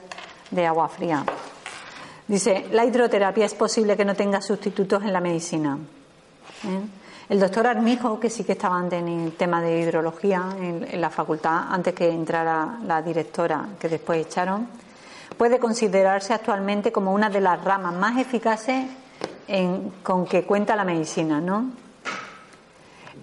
[0.52, 1.24] de agua fría.
[2.28, 5.78] Dice, la hidroterapia es posible que no tenga sustitutos en la medicina.
[6.64, 7.05] ¿Eh?
[7.28, 11.10] El doctor Armijo, que sí que estaba antes en el tema de hidrología en, la
[11.10, 14.68] facultad, antes que entrara la directora que después echaron,
[15.36, 18.86] puede considerarse actualmente como una de las ramas más eficaces
[20.04, 21.72] con que cuenta la medicina, ¿no?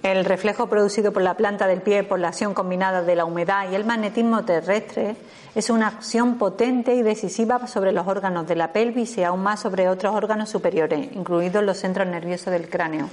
[0.02, 3.72] El reflejo producido por la planta del pie por la acción combinada de la humedad
[3.72, 5.16] y el magnetismo terrestre
[5.56, 9.62] es una acción potente y decisiva sobre los órganos de la pelvis y aún más
[9.62, 13.08] sobre otros órganos superiores, incluidos los centros nerviosos del cráneo.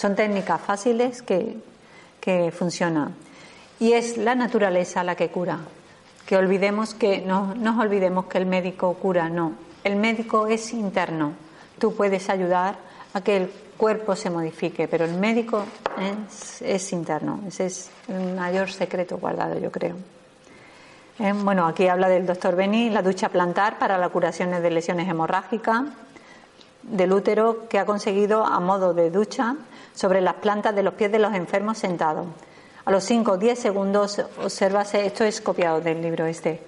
[0.00, 1.58] Son técnicas fáciles que,
[2.22, 3.14] que funcionan.
[3.78, 5.58] Y es la naturaleza la que cura.
[6.24, 9.52] Que olvidemos que no nos olvidemos que el médico cura, no.
[9.84, 11.34] El médico es interno.
[11.78, 12.76] Tú puedes ayudar
[13.12, 15.64] a que el cuerpo se modifique, pero el médico
[16.62, 17.40] es, interno.
[17.46, 19.96] Ese es el mayor secreto guardado, yo creo.
[21.18, 25.06] Eh, bueno, aquí habla del doctor Beni, la ducha plantar para la curación de lesiones
[25.10, 25.82] hemorrágicas
[26.84, 29.56] del útero que ha conseguido a modo de ducha
[29.94, 32.26] sobre las plantas de los pies de los enfermos sentados.
[32.84, 36.62] A los 5 o 10 segundos, observase, esto es copiado del libro este,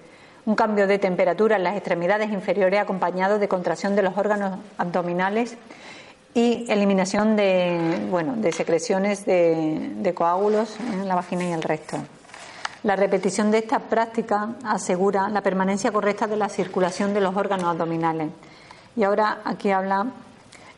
[0.45, 5.57] un cambio de temperatura en las extremidades inferiores acompañado de contracción de los órganos abdominales
[6.35, 11.99] y eliminación de, bueno, de secreciones de, coágulos en la vagina y el resto.
[12.83, 17.67] La repetición de esta práctica asegura la permanencia correcta de la circulación de los órganos
[17.67, 18.31] abdominales.
[18.97, 20.07] Y ahora aquí habla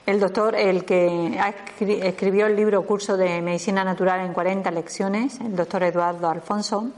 [0.06, 1.38] el doctor, el que
[1.78, 6.90] escribió el libro Curso de Medicina Natural en 40 lecciones, el doctor Eduardo Alfonso,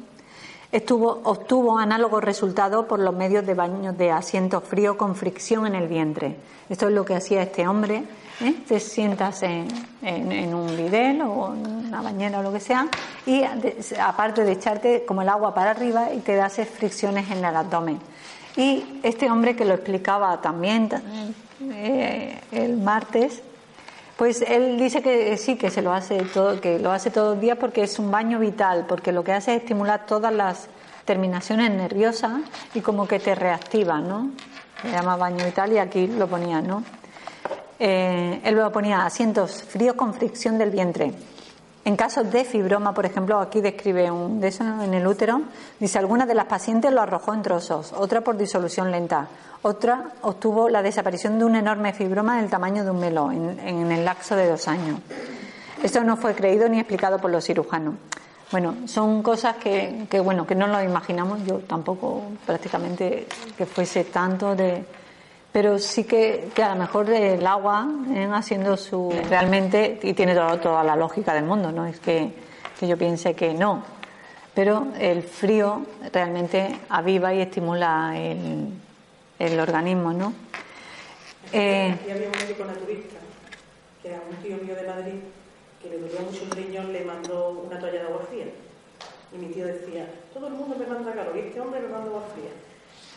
[0.73, 5.89] obtuvo análogos resultados por los medios de baños de asiento frío con fricción en el
[5.89, 6.37] vientre.
[6.69, 8.05] Esto es lo que hacía este hombre
[8.41, 8.55] ¿eh?
[8.67, 9.69] te sientas en,
[10.55, 12.89] un bidel o en una bañera o lo que sea
[13.25, 13.43] y
[14.01, 17.99] aparte de echarte como el agua para arriba y te das fricciones en el abdomen.
[18.57, 20.89] Y este hombre que lo explicaba también
[21.61, 23.43] eh, el martes,
[24.17, 27.41] pues él dice que sí, que se lo hace todo, que lo hace todos los
[27.41, 30.69] días porque es un baño vital, porque lo que hace es estimular todas las
[31.05, 32.41] terminaciones nerviosas
[32.75, 34.31] y como que te reactiva, ¿no?
[34.83, 36.83] Se llama baño vital y aquí lo ponía, ¿no?
[37.79, 41.13] eh, él lo ponía asientos fríos con fricción del vientre.
[41.87, 45.43] En casos de fibroma, por ejemplo, aquí describe un de eso en el útero,
[45.79, 49.29] dice algunas de las pacientes lo arrojó en trozos, otra por disolución lenta,
[49.63, 54.05] otra obtuvo la desaparición de un enorme fibroma del tamaño de un melón en, el
[54.05, 54.99] lapso de dos años.
[55.81, 57.95] Esto no fue creído ni explicado por los cirujanos.
[58.51, 64.03] Bueno, son cosas que, que, bueno, que no lo imaginamos, yo tampoco prácticamente que fuese
[64.03, 64.85] tanto de,
[65.57, 68.29] pero sí que, a lo mejor el agua ¿eh?
[68.31, 72.31] haciendo su realmente y tiene toda la lógica del mundo no es que,
[72.83, 73.83] yo piense que no.
[74.55, 75.81] Pero el frío
[76.13, 78.69] realmente aviva y estimula el,
[79.39, 80.35] el organismo no
[81.55, 83.17] eh, y había un médico naturista
[84.03, 85.21] que era un tío mío de Madrid
[85.81, 88.45] que le dolía mucho un riñón le mandó una toalla de agua fría.
[89.33, 92.09] Y mi tío decía todo el mundo me manda calor y este hombre me manda
[92.09, 92.53] agua fría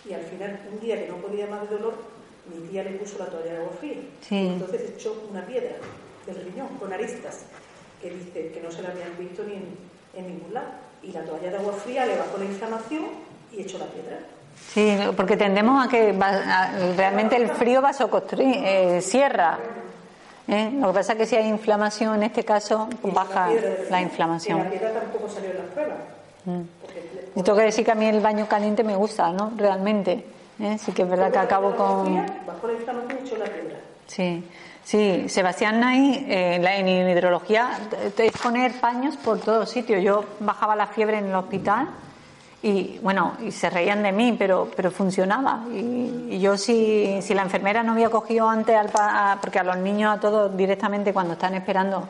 [0.08, 2.19] y al final un día que no podía más de dolor
[2.50, 3.98] mi tía le puso la toalla de agua fría.
[4.30, 5.76] Entonces echó una piedra
[6.26, 7.42] del riñón con aristas
[8.02, 10.68] que dice que no se la habían visto ni en, ningún lado.
[11.04, 13.06] Y la toalla de agua fría le bajó la inflamación
[13.52, 14.20] y echó la piedra.
[14.74, 16.14] Sí, porque tendemos a que
[16.98, 19.58] realmente el frío vasoconstrictor eh, cierra.
[20.48, 20.72] ¿eh?
[20.74, 23.50] Lo que pasa es que si hay inflamación, en este caso, baja
[23.90, 24.60] la, inflamación.
[24.60, 25.98] Y la piedra tampoco salió en las pruebas.
[26.46, 27.42] Mm.
[27.42, 29.54] tengo que decir que a mí el baño caliente me gusta, ¿no?
[29.56, 30.26] Realmente.
[30.60, 30.78] ¿Eh?
[30.78, 32.26] Sí que es verdad que acabo con...
[34.08, 34.44] Sí,
[34.84, 37.80] sí, Sebastián Nay, eh, en hidrología,
[38.18, 40.04] es poner paños por todos sitios.
[40.04, 41.90] Yo bajaba la fiebre en el hospital
[42.62, 45.64] y bueno, y se reían de mí, pero, pero funcionaba.
[45.72, 48.90] Y, yo si, si la enfermera no había cogido antes, al,
[49.40, 52.10] porque a los niños, a todos directamente cuando están esperando,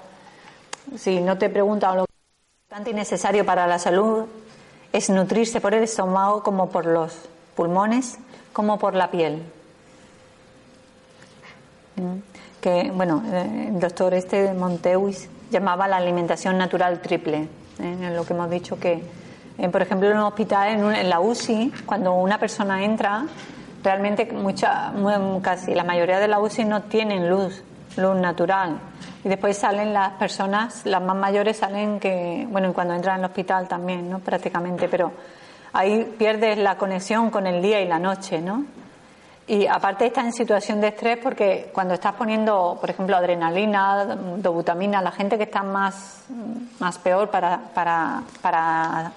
[0.98, 2.06] si no te preguntan lo
[2.66, 4.26] importante y necesario para la salud
[4.92, 7.16] es nutrirse por el estómago como por los
[7.56, 8.18] pulmones
[8.60, 9.42] como por la piel.
[11.96, 12.60] ¿Mm?
[12.60, 17.48] Que, bueno, eh, el doctor este Monteuis llamaba la alimentación natural triple, ¿eh?
[17.80, 19.02] en lo que hemos dicho que,
[19.58, 23.24] eh, por ejemplo, en un hospital, en, la UCI, cuando una persona entra,
[23.82, 24.92] realmente mucha,
[25.42, 27.64] casi la mayoría de la UCI no tienen luz,
[27.96, 28.78] luz natural.
[29.24, 33.70] Y después salen las personas, las más mayores salen que, bueno, cuando entran al hospital
[33.70, 34.20] también, ¿no?
[34.20, 35.14] Prácticamente, pero
[35.74, 38.66] ahí pierdes la conexión con el día y la noche, ¿no?
[39.50, 44.06] Y aparte estás en situación de estrés porque cuando estás poniendo, por ejemplo, adrenalina,
[44.38, 46.24] dobutamina, la gente que está más,
[46.78, 49.12] más peor para, para, para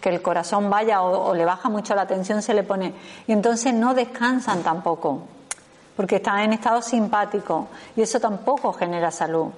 [0.00, 2.94] que el corazón vaya o, le baja mucho la tensión, se le pone.
[3.26, 5.22] Y entonces no descansan tampoco,
[5.96, 7.66] porque están en estado simpático
[7.96, 9.48] y eso tampoco genera salud.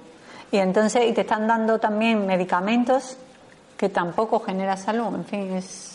[0.51, 3.17] Y entonces, y te están dando también medicamentos
[3.77, 5.13] que tampoco genera salud.
[5.13, 5.90] En fin, es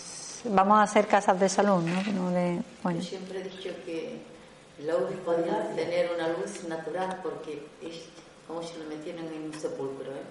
[0.51, 2.03] vamos a hacer casas de salud, ¿no?
[2.13, 4.21] No de- bueno, Yo siempre he dicho que
[4.81, 8.03] la luz podía tener una luz natural porque es
[8.47, 10.13] como si lo metieran en un sepulcro.
[10.13, 10.23] ¿eh?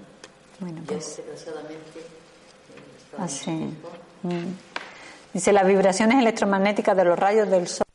[0.60, 3.46] bueno, Yo pues desgraciadamente eh, así.
[3.46, 3.90] tiempo.
[4.24, 4.54] Mm.
[5.34, 7.86] Dice las vibraciones electromagnéticas de los rayos del sol.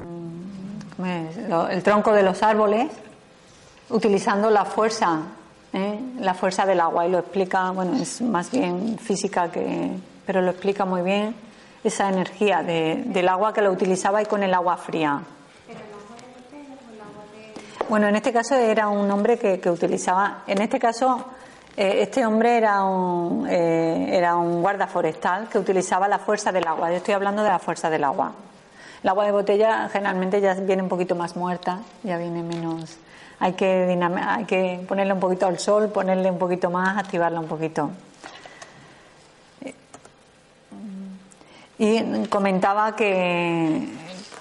[0.00, 1.04] Mm,
[1.70, 2.90] El tronco de los árboles,
[3.90, 5.20] utilizando la fuerza,
[5.72, 6.00] ¿eh?
[6.18, 9.90] la fuerza del agua, y lo explica, bueno, es más bien física que,
[10.26, 11.34] pero lo explica muy bien
[11.84, 15.20] esa energía de- del agua que lo utilizaba y con el agua fría.
[17.88, 21.24] Bueno, en este caso era un hombre que, que utilizaba, en este caso,
[21.76, 26.66] eh, este hombre era un, eh, era un guarda forestal que utilizaba la fuerza del
[26.66, 26.90] agua.
[26.90, 28.32] Yo estoy hablando de la fuerza del agua.
[29.02, 32.96] El agua de botella generalmente ya viene un poquito más muerta, ya viene menos.
[33.38, 33.96] Hay que,
[34.26, 37.90] hay que ponerle un poquito al sol, ponerle un poquito más, activarla un poquito.
[41.78, 43.86] Y comentaba que,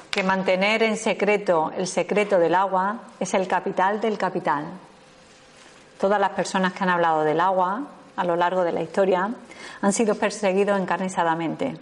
[0.10, 4.66] que mantener en secreto el secreto del agua es el capital del capital.
[6.00, 7.82] Todas las personas que han hablado del agua
[8.16, 9.30] a lo largo de la historia
[9.82, 11.78] han sido perseguidos encarnizadamente.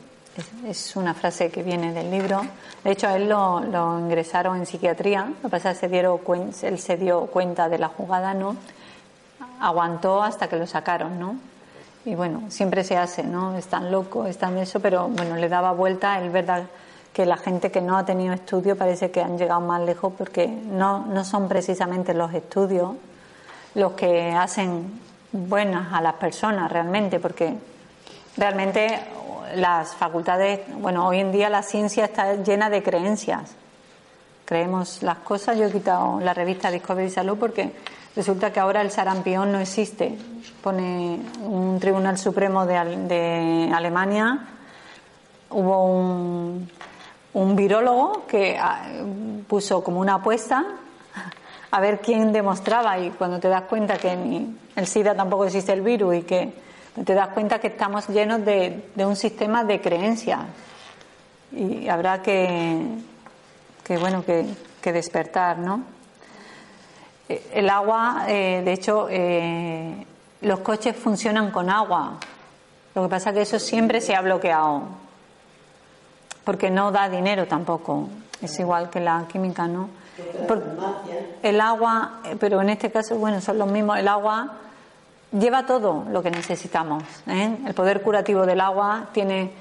[0.67, 2.41] Es, una frase que viene del libro.
[2.83, 5.25] De hecho, a él lo, ingresaron en psiquiatría.
[5.25, 6.19] Lo que pasa que se dieron
[6.63, 8.55] él se dio cuenta de la jugada, ¿no?
[9.59, 11.35] Aguantó hasta que lo sacaron, ¿no?
[12.05, 13.55] Y bueno, siempre se hace, ¿no?
[13.57, 16.21] Están locos, están eso, pero bueno, le daba vuelta.
[16.23, 16.63] Es verdad
[17.13, 20.47] que la gente que no ha tenido estudio parece que han llegado más lejos porque
[20.47, 22.95] no, no son precisamente los estudios
[23.75, 24.99] los que hacen
[25.31, 27.55] buenas a las personas realmente, porque
[28.37, 28.99] realmente
[29.55, 33.55] las facultades, bueno, hoy en día la ciencia está llena de creencias.
[34.45, 35.57] Creemos las cosas.
[35.57, 37.71] Yo he quitado la revista Discovery Salud porque
[38.15, 40.17] resulta que ahora el sarampión no existe.
[40.61, 42.75] Pone un Tribunal Supremo de,
[43.07, 44.47] de Alemania,
[45.49, 46.69] hubo un,
[47.33, 48.83] un virólogo que ah,
[49.47, 50.65] puso como una apuesta
[51.71, 55.73] a ver quién demostraba y cuando te das cuenta que ni el SIDA tampoco existe
[55.73, 56.53] el virus y que
[57.03, 60.41] te das cuenta que estamos llenos de, de un sistema de creencias
[61.51, 62.79] y habrá que,
[63.83, 64.45] que bueno que,
[64.81, 65.92] que despertar, ¿no?
[67.29, 70.05] Eh, El agua, eh, de hecho, eh,
[70.41, 72.13] los coches funcionan con agua.
[72.95, 74.83] Lo que pasa es que eso siempre se ha bloqueado
[76.43, 78.09] porque no da dinero tampoco.
[78.41, 79.89] Es igual que la química, ¿no?
[81.41, 83.97] El agua, eh, pero en este caso, bueno, son los mismos.
[83.97, 84.53] El agua
[85.31, 87.03] lleva todo lo que necesitamos.
[87.27, 87.57] ¿eh?
[87.65, 89.51] El poder curativo del agua tiene.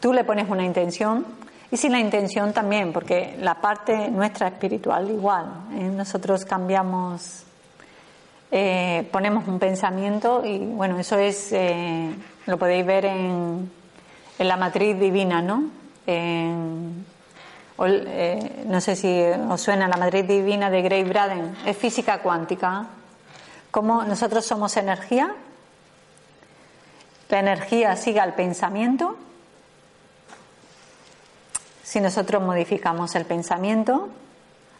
[0.00, 1.24] Tú le pones una intención
[1.72, 5.46] y sin la intención también, porque la parte nuestra espiritual igual.
[5.72, 5.82] ¿eh?
[5.84, 7.42] Nosotros cambiamos,
[8.50, 12.14] eh, ponemos un pensamiento y bueno, eso es, eh,
[12.46, 13.70] lo podéis ver en,
[14.38, 15.64] en la matriz divina, ¿no?
[16.06, 17.06] En-
[17.84, 22.86] eh, no sé si os suena la matriz divina de Gray Braden, es física cuántica.
[23.72, 25.34] Como nosotros somos energía,
[27.30, 29.16] la energía sigue al pensamiento.
[31.92, 34.08] Si nosotros modificamos el pensamiento,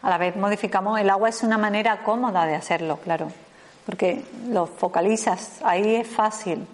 [0.01, 3.29] a la vez modificamos el agua, es una manera cómoda de hacerlo, claro,
[3.85, 6.67] porque lo focalizas, ahí es fácil,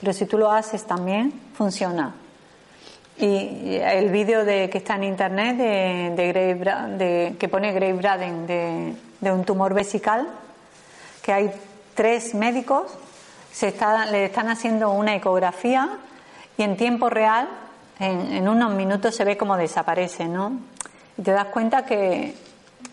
[0.00, 2.12] pero si tú lo haces también, funciona.
[3.18, 7.92] Y el vídeo de, que está en internet de, de Bra- de- que pone Gray
[7.92, 10.26] Braden de, de un tumor vesical,
[11.22, 11.52] que hay
[11.94, 12.92] tres médicos,
[13.52, 15.98] se está, le están haciendo una ecografía
[16.58, 17.48] y en tiempo real,
[17.98, 20.52] en, en unos minutos, se ve cómo desaparece, ¿no?
[21.16, 22.34] Y te das cuenta que,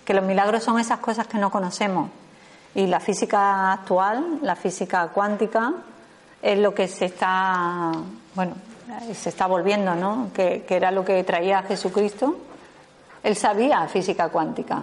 [0.06, 2.10] que los milagros son esas cosas que no conocemos.
[2.76, 5.74] Y la física actual, la física cuántica,
[6.42, 7.92] es lo que se está,
[8.36, 8.56] bueno,
[9.14, 10.30] se está volviendo, ¿no?
[10.34, 12.38] Que, que era lo que traía Jesucristo.
[13.24, 14.82] Él sabía física cuántica.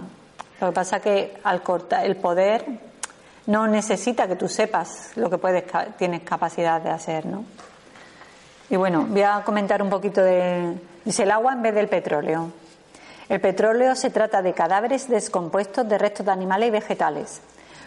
[0.61, 2.65] Lo que pasa que al cortar el poder
[3.47, 5.65] no necesita que tú sepas lo que puedes,
[5.97, 7.45] tienes capacidad de hacer, ¿no?
[8.71, 10.79] Y bueno, voy a comentar un poquito de.
[11.05, 12.51] Dice el agua en vez del petróleo.
[13.29, 17.41] El petróleo se trata de cadáveres descompuestos de restos de animales y vegetales,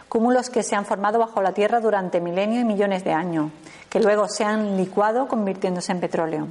[0.08, 3.52] cúmulos que se han formado bajo la tierra durante milenios y millones de años,
[3.90, 6.48] que luego se han licuado convirtiéndose en petróleo.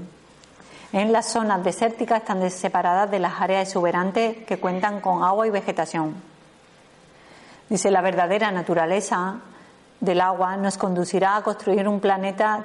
[0.93, 5.51] En las zonas desérticas están separadas de las áreas exuberantes que cuentan con agua y
[5.51, 6.17] vegetación.
[7.69, 9.37] Dice, la verdadera naturaleza
[10.01, 12.65] del agua nos conducirá a construir un planeta,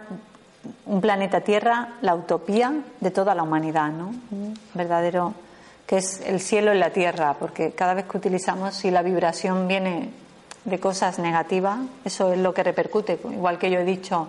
[0.85, 4.13] un planeta Tierra, la utopía de toda la humanidad, ¿no?
[4.73, 5.33] Verdadero,
[5.85, 9.67] que es el cielo y la tierra, porque cada vez que utilizamos, si la vibración
[9.67, 10.09] viene
[10.63, 13.19] de cosas negativas, eso es lo que repercute.
[13.31, 14.27] Igual que yo he dicho,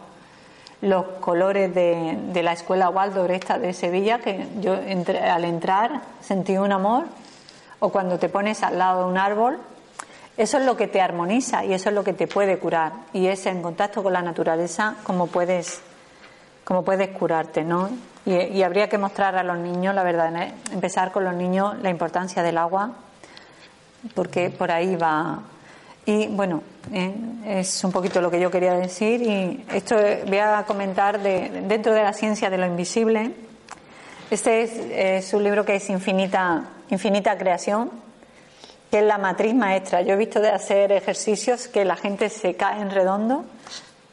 [0.83, 6.03] los colores de, de la escuela Waldorf esta de Sevilla, que yo entre- al entrar
[6.21, 7.05] sentí un amor,
[7.79, 9.59] o cuando te pones al lado de un árbol,
[10.37, 12.93] eso es lo que te armoniza y eso es lo que te puede curar.
[13.15, 15.81] Y es en contacto con la naturaleza como puedes,
[16.67, 17.89] como puedes curarte, ¿no?
[18.27, 20.53] Y, habría que mostrar a los niños, la verdad, ¿eh?
[20.73, 22.91] empezar con los niños la importancia del agua,
[24.17, 25.43] porque por ahí va.
[26.05, 27.15] Y bueno, eh,
[27.47, 29.23] es un poquito lo que yo quería decir.
[29.23, 33.31] Y esto eh, voy a comentar de, dentro de la ciencia de lo invisible.
[34.29, 37.93] Este es, es un libro que es Infinita, Infinita Creación,
[38.91, 40.03] que es la matriz maestra.
[40.03, 43.45] Yo he visto de hacer ejercicios que la gente se cae en redondo.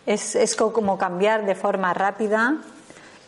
[0.06, 2.56] Es, es co- como cambiar de forma rápida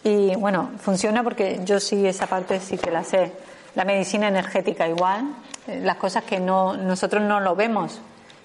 [0.03, 3.31] y bueno, funciona porque yo sí esa parte sí que la sé.
[3.75, 5.25] La medicina energética igual,
[5.67, 7.99] eh, las cosas que no nosotros no lo vemos.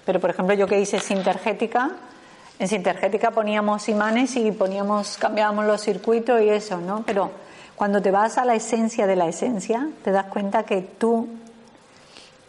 [0.05, 1.91] Pero por ejemplo, yo que hice sintergética,
[2.59, 7.03] en sintergética poníamos imanes y poníamos cambiábamos los circuitos y eso, ¿no?
[7.05, 7.31] Pero
[7.75, 11.27] cuando te vas a la esencia de la esencia, te das cuenta que tú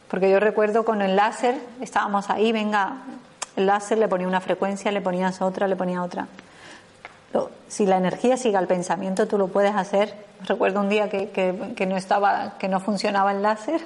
[0.09, 2.97] porque yo recuerdo con el láser, estábamos ahí, venga,
[3.57, 6.29] el láser le ponía una frecuencia, le ponías otra, le ponía otra.
[7.69, 10.15] Si la energía sigue al pensamiento, tú lo puedes hacer.
[10.47, 13.81] Recuerdo un día que, que- no estaba, que no funcionaba el láser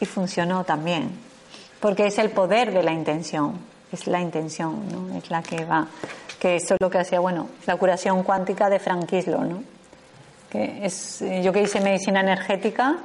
[0.00, 1.10] y funcionó también,
[1.80, 3.54] porque es el poder de la intención,
[3.92, 5.16] es la intención, ¿no?
[5.16, 5.86] Es la que va,
[6.38, 9.62] que eso es lo que hacía, bueno, la curación cuántica de Frank Kislo, ¿no?
[10.50, 12.96] que es eh, yo que hice medicina energética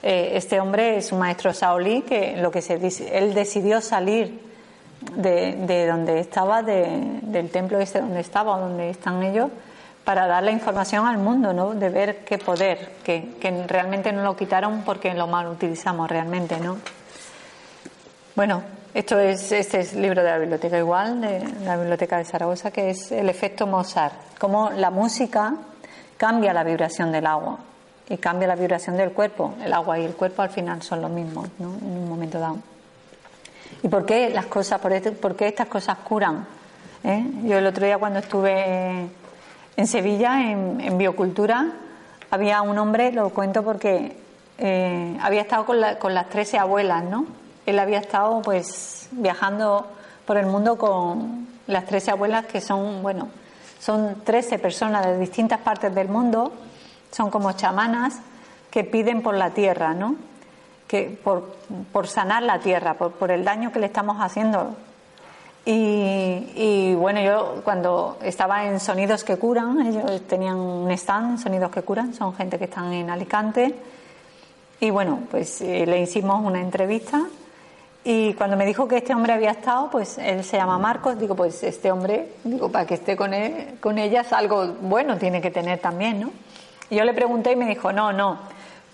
[0.00, 4.40] eh, este hombre es un maestro Shaolí que lo que se él decidió salir
[5.16, 9.50] de, de donde estaba de- del templo este donde estaba donde están ellos
[10.04, 14.22] para dar la información al mundo no de ver qué poder que, que realmente no
[14.22, 16.76] lo quitaron porque lo mal utilizamos realmente no
[18.36, 18.62] bueno,
[18.94, 22.72] esto es, este es el libro de la biblioteca igual, de la biblioteca de Zaragoza,
[22.72, 24.14] que es el efecto Mozart.
[24.40, 25.54] Cómo la música
[26.16, 27.58] cambia la vibración del agua
[28.08, 29.54] y cambia la vibración del cuerpo.
[29.64, 31.74] El agua y el cuerpo al final son lo mismo, ¿no?
[31.80, 32.56] En un momento dado.
[33.82, 36.46] ¿Y por qué las cosas, por, este- qué estas cosas curan?
[37.02, 37.24] ¿Eh?
[37.44, 39.08] Yo el otro día cuando estuve
[39.76, 41.72] en Sevilla, en, biocultura,
[42.30, 44.16] había un hombre, lo cuento porque
[44.58, 47.26] eh, había estado con, la- con las 13 abuelas, ¿no?
[47.66, 49.86] Él había estado pues viajando
[50.26, 53.28] por el mundo con las 13 abuelas que son, bueno,
[53.80, 56.52] son 13 personas de distintas partes del mundo,
[57.10, 58.20] son como chamanas
[58.70, 60.16] que piden por la tierra, ¿no?
[60.86, 61.54] Que por,
[61.92, 64.76] por sanar la tierra, por, por el daño que le estamos haciendo.
[65.66, 71.70] Y, y, bueno, yo cuando estaba en Sonidos que Curan, ellos tenían un stand, Sonidos
[71.70, 73.74] que Curan, son gente que están en Alicante.
[74.80, 77.22] Y bueno, pues eh, le hicimos una entrevista.
[78.06, 81.34] Y cuando me dijo que este hombre había estado, pues él se llama Marcos, digo,
[81.34, 85.50] pues este hombre, digo, para que esté con, él- con ellas, algo bueno tiene que
[85.50, 86.30] tener también, ¿no?
[86.90, 88.36] Y yo le pregunté y me dijo, no, no,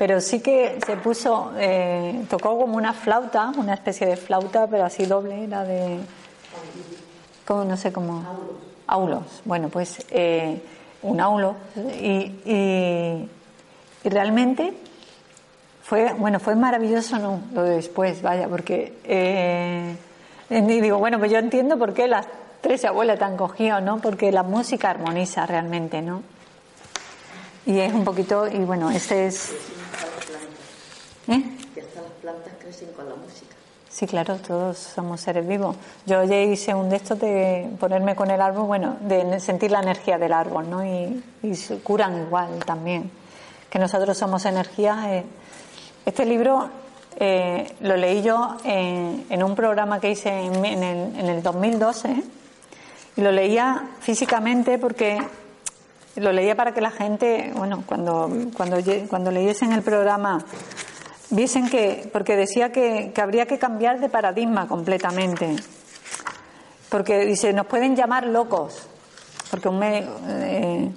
[0.01, 4.87] pero sí que se puso, eh, tocó como una flauta, una especie de flauta, pero
[4.87, 5.99] así doble, era de,
[7.45, 8.25] como, no sé cómo,
[8.87, 9.43] aulos.
[9.45, 10.59] Bueno, pues eh,
[11.03, 11.55] un aulo.
[11.77, 13.29] Y, y,
[14.03, 14.73] y realmente
[15.83, 19.97] fue, bueno, fue maravilloso no, lo de después, vaya, porque eh,
[20.49, 22.27] y digo, bueno, pues yo entiendo por qué las
[22.63, 23.99] tres abuelas te han cogido, ¿no?
[23.99, 26.23] Porque la música armoniza realmente, ¿no?
[27.71, 29.53] Y es un poquito, y bueno, este es...
[31.29, 31.41] ¿Eh?
[31.73, 33.55] Que hasta las plantas crecen con la música.
[33.89, 35.77] Sí, claro, todos somos seres vivos.
[36.05, 39.81] Yo ya hice un de estos de ponerme con el árbol, bueno, de sentir la
[39.83, 40.85] energía del árbol, ¿no?
[40.85, 43.09] Y, y se curan igual también.
[43.71, 45.17] Que nosotros somos energía.
[45.17, 45.25] eh.
[46.05, 46.69] Este libro
[47.21, 51.41] eh, lo leí yo en, en un programa que hice en, en el, en el
[51.41, 52.17] 2012
[53.17, 55.19] y lo leía físicamente porque
[56.17, 60.45] lo leía para que la gente, bueno, cuando, cuando, cuando leyesen el programa
[61.31, 65.57] viesen que, porque decía que, que habría que cambiar de paradigma completamente.
[66.89, 68.89] Porque dice, nos pueden llamar locos.
[69.51, 70.91] Porque un me- eh,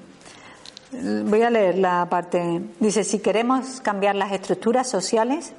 [1.25, 2.61] voy a leer la parte.
[2.79, 5.53] Dice, si queremos cambiar las estructuras sociales,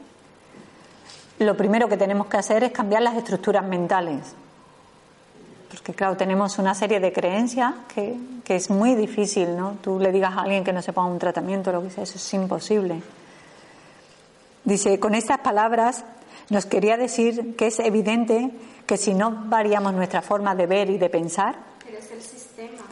[1.38, 4.34] lo primero que tenemos que hacer es cambiar las estructuras mentales.
[5.68, 9.76] Porque claro, tenemos una serie de creencias que, que es muy difícil, ¿no?
[9.82, 12.16] Tú le digas a alguien que no se ponga un tratamiento, lo que sea, eso
[12.16, 13.02] es imposible.
[14.64, 16.04] Dice, con estas palabras
[16.50, 18.50] nos quería decir que es evidente
[18.86, 22.82] que si no variamos nuestra forma de ver y de pensar Pero es el sistema.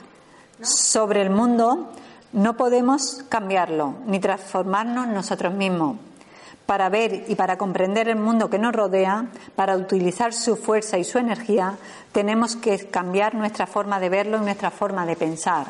[0.61, 1.91] sobre el mundo,
[2.33, 5.97] no podemos cambiarlo ni transformarnos nosotros mismos.
[6.73, 11.05] Para ver y para comprender el mundo que nos rodea, para utilizar su fuerza y
[11.05, 11.77] su energía,
[12.13, 15.67] tenemos que cambiar nuestra forma de verlo y nuestra forma de pensar.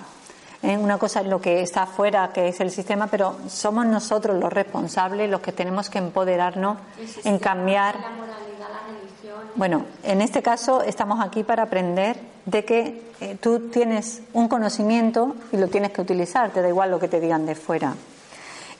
[0.63, 0.79] ¿Eh?
[0.79, 4.53] Una cosa es lo que está afuera, que es el sistema, pero somos nosotros los
[4.53, 6.79] responsables, los que tenemos que empoderarnos
[7.25, 7.97] en cambiar.
[7.97, 9.51] La moralidad, la religión.
[9.57, 15.35] Bueno, en este caso estamos aquí para aprender de que eh, tú tienes un conocimiento
[15.51, 17.93] y lo tienes que utilizar, te da igual lo que te digan de fuera.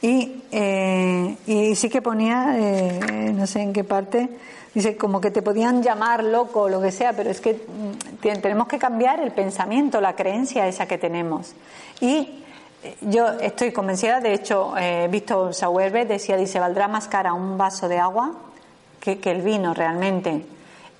[0.03, 4.29] Y, eh, y sí que ponía, eh, no sé en qué parte,
[4.75, 8.17] dice como que te podían llamar loco o lo que sea, pero es que mm,
[8.21, 11.55] te- tenemos que cambiar el pensamiento, la creencia esa que tenemos.
[12.01, 12.43] Y
[12.83, 17.57] eh, yo estoy convencida, de hecho, eh, Víctor Sauerbe decía, dice, valdrá más cara un
[17.57, 18.33] vaso de agua
[18.99, 20.45] que, el vino realmente.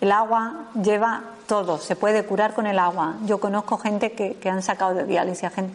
[0.01, 3.17] El agua lleva todo, se puede curar con el agua.
[3.25, 5.73] Yo conozco gente que, han sacado de diálisis, gente,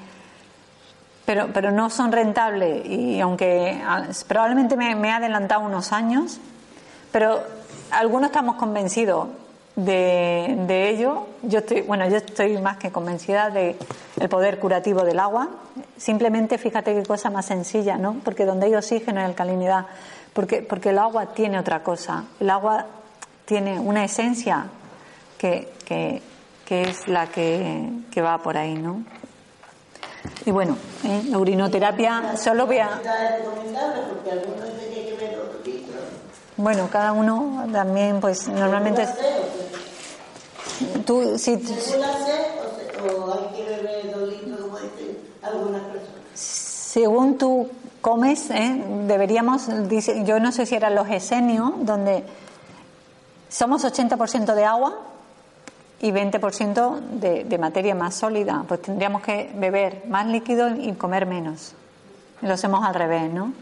[1.27, 3.81] pero, pero no son rentables y aunque
[4.29, 6.39] probablemente me, me he adelantado unos años,
[7.11, 7.43] pero
[7.91, 9.27] algunos estamos convencidos
[9.75, 11.25] de, ello.
[11.41, 13.75] Yo estoy, bueno, yo estoy más que convencida de
[14.29, 15.49] poder curativo del agua.
[15.97, 18.15] Simplemente fíjate qué cosa más sencilla, ¿no?
[18.23, 19.85] Porque donde hay oxígeno y alcalinidad,
[20.31, 22.23] porque, porque el agua tiene otra cosa.
[22.39, 22.85] El agua
[23.43, 24.67] tiene una esencia
[25.37, 26.21] que, que,
[26.63, 29.03] que es la que, que va por ahí, ¿no?
[30.47, 31.23] Y bueno, ¿eh?
[31.29, 32.87] la urinoterapia, solo voy a.
[36.55, 39.03] Bueno, cada uno también, pues normalmente.
[39.03, 39.09] es-
[41.05, 41.57] Tú, si,
[46.33, 47.67] según tú
[48.01, 48.83] comes, ¿eh?
[49.05, 52.23] deberíamos, dice, yo no sé si eran los esenios, donde
[53.49, 54.95] somos 80% de agua
[55.99, 61.25] y 20% de, de materia más sólida, pues tendríamos que beber más líquido y comer
[61.25, 61.73] menos.
[62.41, 63.53] Lo hacemos al revés, ¿no?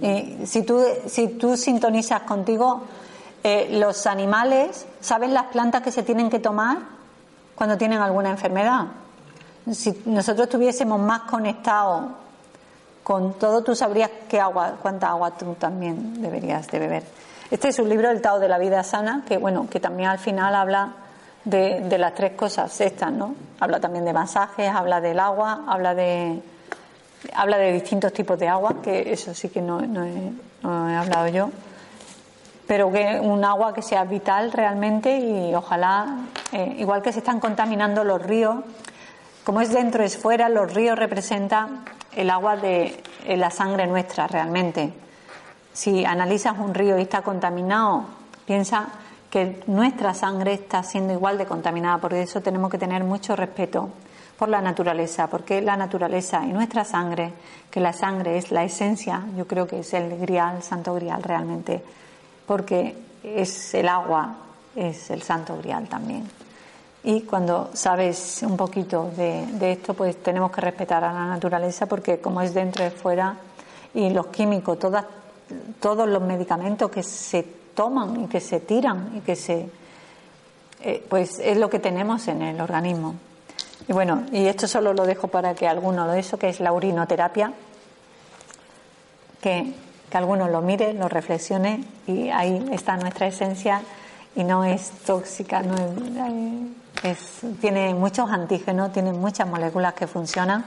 [0.00, 2.82] Y si tú, si tú sintonizas contigo,
[3.42, 6.78] eh, los animales saben las plantas que se tienen que tomar
[7.54, 8.86] cuando tienen alguna enfermedad.
[9.70, 12.06] Si nosotros estuviésemos más conectados
[13.02, 17.02] con todo, tú sabrías qué agua, cuánta agua tú también deberías de beber.
[17.50, 20.18] Este es un libro, El Tao de la Vida Sana, que bueno, que también al
[20.18, 20.94] final habla
[21.44, 23.34] de, las tres cosas estas, ¿no?
[23.60, 26.42] Habla también de masajes, habla del agua, habla de
[27.34, 31.28] habla de distintos tipos de agua, que eso sí que no, he, no he hablado
[31.28, 31.50] yo,
[32.66, 36.18] pero que un agua que sea vital realmente y ojalá,
[36.52, 38.56] eh, igual que se están contaminando los ríos,
[39.42, 41.84] como es dentro es fuera, los ríos representan
[42.14, 44.92] el agua de la sangre nuestra realmente.
[45.72, 48.04] Si analizas un río y está contaminado,
[48.46, 48.88] piensa
[49.34, 53.88] que nuestra sangre está siendo igual de contaminada, por eso tenemos que tener mucho respeto
[54.38, 57.32] por la naturaleza, porque la naturaleza y nuestra sangre,
[57.68, 61.82] que la sangre es la esencia, yo creo que es el grial, santo grial realmente,
[62.46, 64.36] porque es el agua,
[64.76, 66.30] es el santo grial también.
[67.02, 71.86] Y cuando sabes un poquito de, de esto, pues tenemos que respetar a la naturaleza,
[71.86, 73.34] porque como es dentro y fuera,
[73.94, 75.04] y los químicos, todas,
[75.80, 79.68] todos los medicamentos que se toman y que se tiran y que se.
[80.82, 83.14] eh, pues es lo que tenemos en el organismo.
[83.88, 86.72] Y bueno, y esto solo lo dejo para que alguno lo eso, que es la
[86.72, 87.52] urinoterapia,
[89.40, 89.72] que,
[90.10, 93.82] que alguno lo mire, lo reflexione y ahí está nuestra esencia
[94.36, 95.74] y no es tóxica, no
[97.02, 100.64] es, es- tiene muchos antígenos, tiene muchas moléculas que funcionan.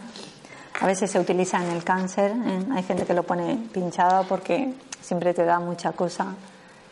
[0.80, 2.66] A veces se utiliza en el cáncer, ¿eh?
[2.76, 6.28] hay gente que lo pone pinchado porque siempre te da mucha cosa.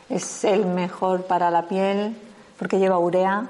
[0.10, 2.16] Es el mejor para la piel
[2.58, 3.48] porque lleva urea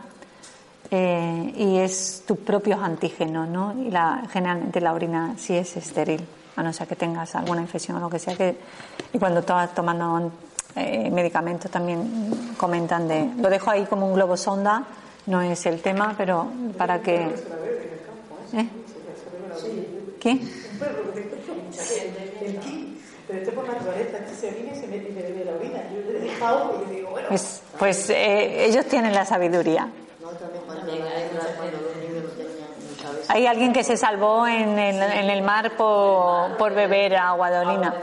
[0.91, 3.73] eh, y es tus propios antígenos, ¿no?
[3.77, 6.21] Y la, generalmente la orina sí es estéril,
[6.55, 8.35] a no ser que tengas alguna infección o lo que sea.
[8.35, 8.55] Que,
[9.11, 10.31] y cuando estás tomando
[10.75, 13.29] eh, medicamentos también comentan de.
[13.37, 14.83] Lo dejo ahí como un globo sonda,
[15.25, 16.47] no es el tema, pero
[16.77, 17.35] para que.
[18.53, 18.69] ¿Eh?
[20.19, 20.39] ¿Qué?
[23.27, 25.79] Pero este por naturaleza, este se orina y se mete y se bebe la orina.
[25.93, 29.87] Yo le he dejado y digo, bueno, Pues, pues eh, ellos tienen la sabiduría.
[30.21, 33.33] No, también cuando, la cuando los niños tenían ni cabeza.
[33.33, 37.59] Hay alguien que se salvó en el, en el mar por, por beber agua de
[37.65, 37.95] orina.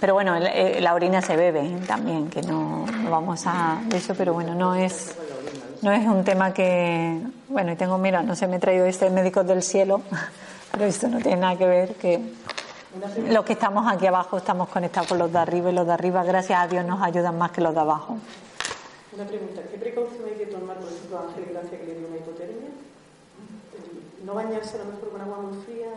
[0.00, 1.78] Pero bueno, el- la orina se bebe ¿eh?
[1.86, 5.14] también, que no, no vamos a de eso, pero bueno, no es
[5.82, 7.18] no es un tema que
[7.48, 10.00] bueno, y tengo, mira, no sé, me he traído este médico del cielo,
[10.72, 12.20] pero esto no tiene nada que ver que
[13.28, 16.22] los que estamos aquí abajo estamos conectados con los de arriba y los de arriba,
[16.24, 18.16] gracias a Dios, nos ayudan más que los de abajo.
[19.14, 19.62] una pregunta.
[19.70, 22.68] ¿Qué precaución hay que tomar, por ejemplo, a Ángel Gracia que le dio una hipotermia?
[24.24, 25.88] ¿No bañarse a lo mejor con agua muy fría?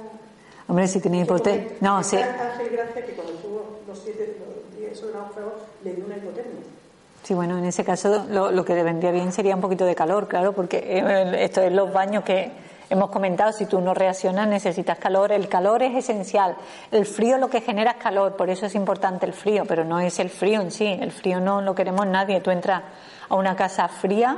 [0.68, 1.74] Hombre, si tiene hipotermia.
[1.82, 2.18] No, sí.
[2.18, 6.18] Ángel Gracia que cuando tuvo los siete los días esos de náufrago le dio una
[6.18, 6.64] hipotermia.
[7.24, 9.96] Sí, bueno, en ese caso lo, lo que le vendría bien sería un poquito de
[9.96, 12.52] calor, claro, porque eh, esto es los baños que
[12.90, 16.56] hemos comentado, si tú no reaccionas necesitas calor, el calor es esencial,
[16.92, 20.00] el frío lo que genera es calor, por eso es importante el frío, pero no
[20.00, 22.84] es el frío en sí, el frío no lo queremos nadie, tú entras
[23.30, 24.38] a una casa fría,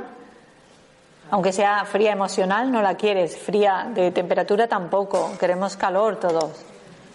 [1.30, 6.64] aunque sea fría emocional, no la quieres, fría de temperatura tampoco, queremos calor todos.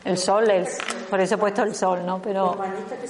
[0.06, 0.68] El sol, el,
[1.10, 2.22] por eso he puesto el sol, ¿no?
[2.22, 3.08] Pero Los bañistas que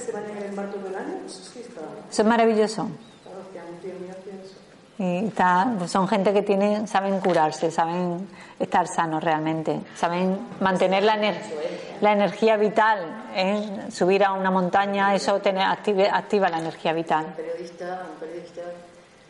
[4.96, 8.28] Y está, pues son gente que tiene, saben curarse, saben
[8.60, 11.40] estar sanos realmente, saben mantener la, ener-
[12.00, 13.00] la energía vital,
[13.34, 13.86] ¿eh?
[13.90, 17.26] subir a una montaña, eso tener, active- activa la energía vital.
[17.26, 18.60] Un periodista, un periodista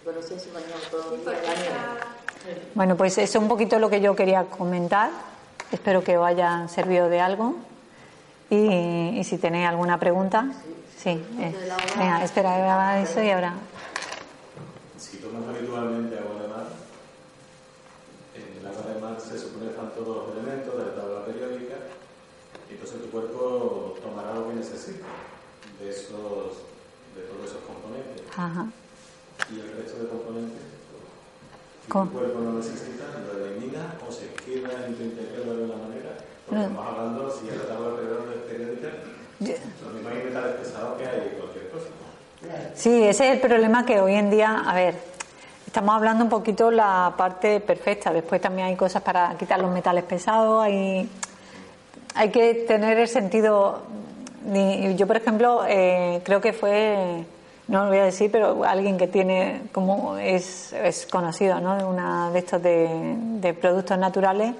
[0.04, 0.36] conocía.
[2.74, 5.08] Bueno, pues eso es un poquito lo que yo quería comentar.
[5.72, 7.54] Espero que os haya servido de algo.
[8.50, 10.46] Y, y si tenéis alguna pregunta,
[10.98, 11.10] sí.
[11.40, 11.54] eh.
[11.96, 13.54] Venga, espera, graba eso y ahora.
[15.42, 16.66] Si habitualmente agua de mar,
[18.38, 21.24] en el agua de mar se supone que están todos los elementos de la tabla
[21.26, 21.74] periódica,
[22.70, 25.06] y entonces tu cuerpo tomará lo que necesita
[25.80, 26.62] de, esos,
[27.18, 28.22] de todos esos componentes.
[28.36, 28.66] Ajá.
[29.50, 30.62] Y el resto de componentes,
[31.82, 32.10] si ¿Cómo?
[32.10, 36.14] tu cuerpo no necesita, lo elimina o se queda en tu interior de alguna manera.
[36.46, 36.66] Porque No.
[36.70, 37.88] estamos hablando, si en la tabla
[38.46, 38.88] periódica,
[39.40, 41.88] los mismos metales pesados que hay cualquier cosa.
[42.74, 44.94] Sí, ese es el problema que hoy en día, a ver,
[45.74, 50.04] estamos hablando un poquito la parte perfecta, después también hay cosas para quitar los metales
[50.04, 51.10] pesados, hay,
[52.14, 53.80] hay que tener el sentido,
[54.94, 57.24] yo por ejemplo eh, creo que fue,
[57.66, 61.76] no lo voy a decir, pero alguien que tiene, como es, es conocido, ¿no?
[61.76, 64.54] De una de estos de, de productos naturales,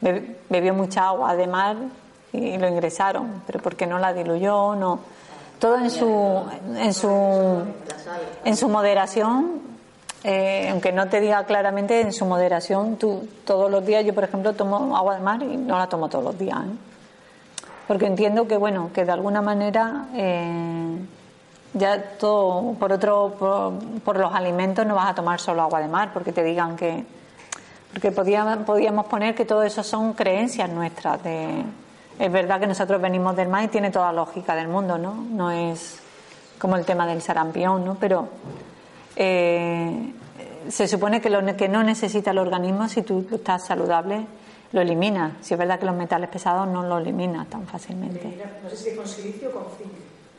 [0.00, 1.76] be- bebió mucha agua de mar
[2.32, 4.98] y lo ingresaron, pero porque no la diluyó, no.
[5.60, 6.42] Todo en su,
[6.76, 7.62] en su,
[8.44, 9.70] en su moderación,
[10.24, 14.24] eh, aunque no te diga claramente, en su moderación, tú todos los días, yo por
[14.24, 16.76] ejemplo tomo agua de mar y no la tomo todos los días, ¿eh?
[17.88, 20.96] porque entiendo que bueno, que de alguna manera eh,
[21.74, 23.34] ya todo por otro,
[24.04, 27.04] por, los alimentos no vas a tomar solo agua de mar, porque te digan que,
[27.92, 31.22] porque podíamos, podíamos poner que todo eso son creencias nuestras.
[31.22, 31.64] De,
[32.18, 35.14] es verdad que nosotros venimos del mar y tiene toda lógica del mundo, ¿no?
[35.14, 35.98] No es
[36.58, 37.96] como el tema del sarampión, ¿no?
[37.98, 38.28] Pero
[39.16, 40.12] eh,
[40.68, 44.26] se supone que lo que no necesita el organismo, si tú estás saludable,
[44.72, 45.36] lo elimina.
[45.40, 48.38] Si es verdad que los metales pesados no lo elimina tan fácilmente.
[48.62, 49.92] No sé si es con silicio o con zinc.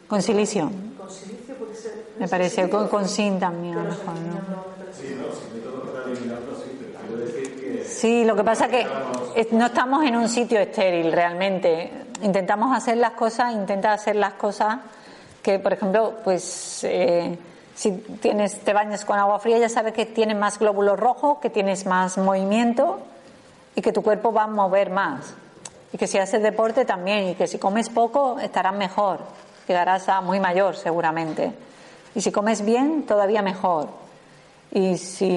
[0.08, 2.06] Con silicio, Con silicio puede ser.
[2.20, 4.14] me parece, con, con zinc también, a lo mejor.
[4.92, 8.66] Sí, no, si método para eliminarlo, sí, pero quiero decir que Sí, lo que pasa
[8.66, 11.92] es que no estamos en un sitio estéril realmente.
[12.22, 14.80] Intentamos hacer las cosas, intenta hacer las cosas
[15.42, 17.36] que, por ejemplo, pues eh,
[17.76, 21.50] si tienes, te bañas con agua fría, ya sabes que tienes más glóbulos rojos, que
[21.50, 23.00] tienes más movimiento
[23.76, 25.34] y que tu cuerpo va a mover más.
[25.92, 29.20] Y que si haces deporte también, y que si comes poco estarás mejor,
[29.68, 31.54] llegarás a muy mayor seguramente.
[32.16, 33.90] Y si comes bien, todavía mejor.
[34.72, 35.32] Y si,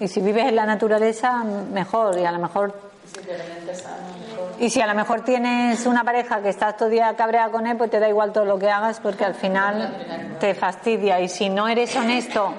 [0.00, 2.18] y si vives en la naturaleza, mejor.
[2.18, 2.74] Y a lo mejor.
[4.58, 7.76] Y si a lo mejor tienes una pareja que estás todo día cabreada con él,
[7.76, 11.20] pues te da igual todo lo que hagas porque al final te fastidia.
[11.20, 12.54] Y si no eres honesto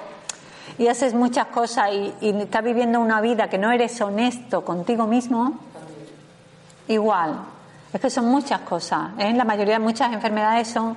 [0.78, 5.08] y haces muchas cosas y, y estás viviendo una vida que no eres honesto contigo
[5.08, 5.60] mismo,
[6.88, 7.39] igual.
[7.91, 9.12] Es que son muchas cosas.
[9.18, 9.34] ¿eh?
[9.34, 10.95] La mayoría de muchas enfermedades son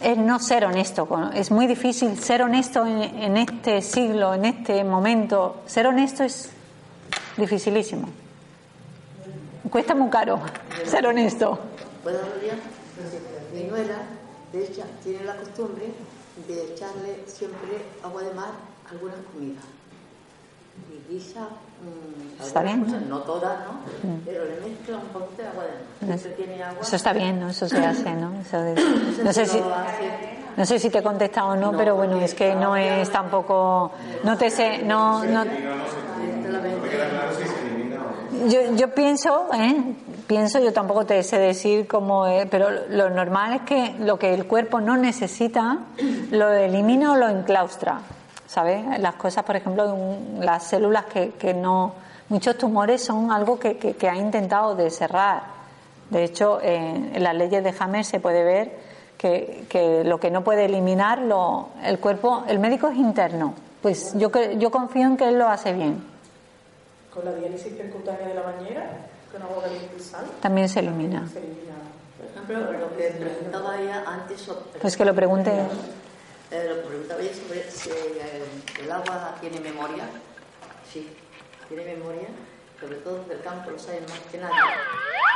[0.00, 1.30] es no ser honesto.
[1.34, 5.62] Es muy difícil ser honesto en, en este siglo, en este momento.
[5.66, 6.50] Ser honesto es
[7.36, 8.08] dificilísimo.
[9.68, 10.40] Cuesta muy caro
[10.86, 11.58] ser honesto.
[12.02, 12.54] ¿Puedo hablar ya?
[13.54, 13.96] Mi nuera,
[14.52, 15.92] de hecho, tiene la costumbre
[16.48, 18.50] de echarle siempre agua de mar
[18.86, 19.64] a algunas comidas.
[20.88, 21.40] Y guisa.
[21.40, 23.80] mm, Está bien, cosas, no todas, ¿no?
[24.24, 26.18] Pero le mezcla un poquito de agua de mar.
[26.18, 26.80] Siempre tiene agua.
[26.82, 27.50] Eso está bien, ¿no?
[27.50, 28.40] Eso se hace, ¿no?
[28.40, 29.60] Eso de- no sé si...
[30.56, 33.92] No sé si te he contestado o no, pero bueno, es que no es tampoco,
[34.24, 35.44] no te sé, no, no,
[38.48, 39.94] yo, yo pienso, ¿eh?
[40.26, 44.46] pienso, yo tampoco te sé decir cómo pero lo normal es que lo que el
[44.46, 45.78] cuerpo no necesita
[46.30, 48.00] lo elimina o lo enclaustra,
[48.46, 48.98] ¿sabes?
[49.00, 49.96] Las cosas, por ejemplo,
[50.40, 51.94] las células que, que no,
[52.28, 55.42] muchos tumores son algo que, que, ha intentado de cerrar.
[56.08, 58.78] De hecho, eh, en las leyes de Hammer se puede ver
[59.18, 63.54] que, que lo que no puede eliminar lo, el cuerpo, el médico es interno.
[63.82, 66.09] Pues yo, yo confío en que él lo hace bien.
[67.12, 71.26] Con la diálisis percutánea de la bañera, con agua caliente y sal, También se elimina.
[71.28, 71.74] se elimina.
[72.18, 74.78] Por ejemplo, lo que preguntaba ella antes sobre...
[74.80, 75.50] Pues que lo pregunte.
[75.50, 80.04] Eh, lo que preguntaba ella sobre si el, el agua tiene memoria.
[80.92, 81.08] Sí,
[81.68, 82.28] tiene memoria.
[82.80, 84.54] Sobre todo del campo lo saben más que nadie.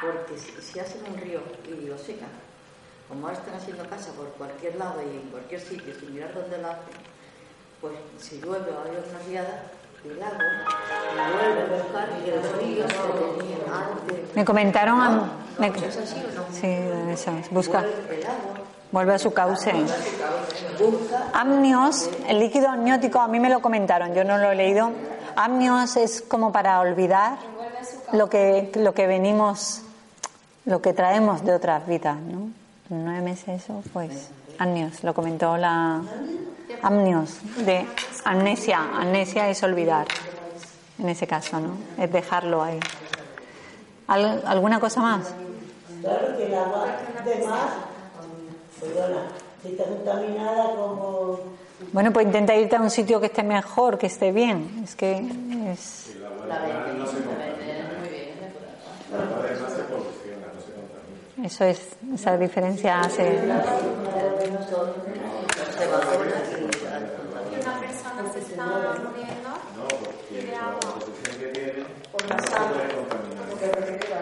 [0.00, 2.28] Porque si, si hacen un río y lo secan,
[3.08, 6.56] como ahora están haciendo casa por cualquier lado y en cualquier sitio sin mirar dónde
[6.58, 6.94] lo hacen,
[7.80, 9.62] pues si llueve o hay una riada,
[14.34, 15.00] Me comentaron.
[15.00, 15.28] a-
[15.58, 16.44] me- ¿Es así o no?
[16.52, 16.66] sí,
[17.12, 17.50] eso es.
[17.50, 17.84] Busca.
[18.90, 19.72] Vuelve a su cauce.
[21.32, 24.90] Amnios, el líquido amniótico, a mí me lo comentaron, yo no lo he leído.
[25.36, 27.38] Amnios es como para olvidar
[28.12, 29.82] lo que, lo que venimos,
[30.64, 32.48] lo que traemos de otras vidas, ¿no?
[32.88, 34.30] Nueve meses eso, pues.
[34.58, 36.02] Amnios, lo comentó la.
[36.82, 37.86] Amnios, de
[38.24, 38.80] amnesia.
[38.94, 40.06] Amnesia es olvidar,
[40.98, 41.76] en ese caso, ¿no?
[41.98, 42.78] Es dejarlo ahí.
[44.06, 45.32] ¿Al- ¿Alguna cosa más?
[46.02, 46.86] Claro que el agua
[47.24, 47.68] de mar,
[48.80, 49.22] perdona,
[49.62, 51.38] si está contaminada como
[51.92, 54.82] Bueno, pues intenta irte a un sitio que esté mejor, que esté bien.
[54.84, 55.16] Es que
[55.72, 56.10] es.
[56.10, 56.18] Y
[61.44, 61.78] Eso es,
[62.14, 63.38] esa diferencia hace.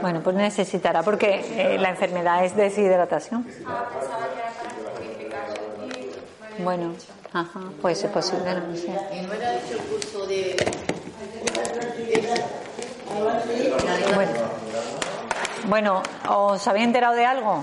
[0.01, 3.47] Bueno, pues necesitará, porque eh, la enfermedad es deshidratación.
[6.59, 6.97] Bueno,
[7.33, 8.89] ajá, pues es posible, no sé.
[14.17, 14.33] Bueno,
[15.67, 17.63] bueno, ¿os habéis enterado de algo?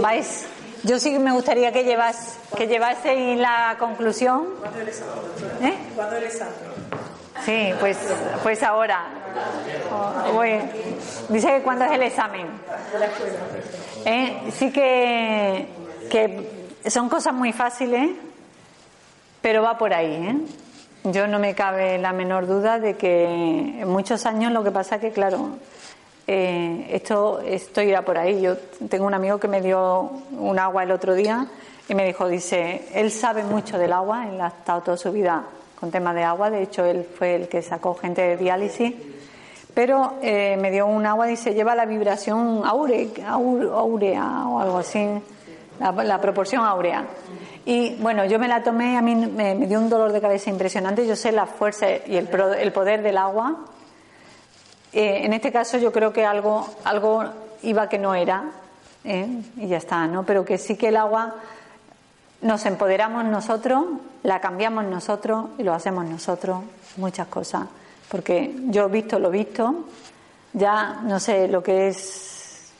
[0.00, 0.46] ¿Vais?
[0.84, 4.46] Yo sí que me gustaría que llevas, que llevaseis la conclusión.
[4.60, 5.68] ¿Cuándo santo, doctora?
[5.68, 5.78] ¿Eh?
[5.94, 6.54] ¿Cuándo eres santo?
[7.44, 7.98] Sí, pues,
[8.42, 9.06] pues ahora.
[10.32, 10.60] Voy.
[11.28, 12.46] Dice que cuándo es el examen.
[14.04, 15.68] Eh, Sí que,
[16.10, 18.10] que son cosas muy fáciles,
[19.40, 20.14] pero va por ahí.
[20.14, 20.36] ¿eh?
[21.04, 23.24] Yo no me cabe la menor duda de que
[23.80, 25.50] en muchos años lo que pasa que, claro,
[26.30, 28.42] eh, esto, esto irá por ahí.
[28.42, 28.58] Yo
[28.90, 31.46] tengo un amigo que me dio un agua el otro día
[31.88, 35.42] y me dijo, dice, él sabe mucho del agua, él ha estado toda su vida
[35.80, 38.94] con temas de agua, de hecho él fue el que sacó gente de diálisis,
[39.72, 44.78] pero eh, me dio un agua y se lleva la vibración aure, áurea o algo
[44.78, 45.08] así,
[45.80, 47.06] la, proporción áurea.
[47.64, 51.06] Y bueno, yo me la tomé, a mí me, dio un dolor de cabeza impresionante,
[51.06, 52.28] yo sé la fuerza y el,
[52.60, 53.64] el poder del agua,
[54.92, 57.24] eh, en este caso yo creo que algo, algo
[57.62, 58.44] iba que no era,
[59.04, 59.26] ¿eh?
[59.56, 60.24] y ya está, ¿no?
[60.24, 61.34] Pero que sí que el agua
[62.40, 63.84] nos empoderamos nosotros,
[64.22, 66.60] la cambiamos nosotros y lo hacemos nosotros,
[66.96, 67.66] muchas cosas.
[68.08, 69.84] Porque yo he visto lo visto,
[70.52, 72.72] ya no sé lo que es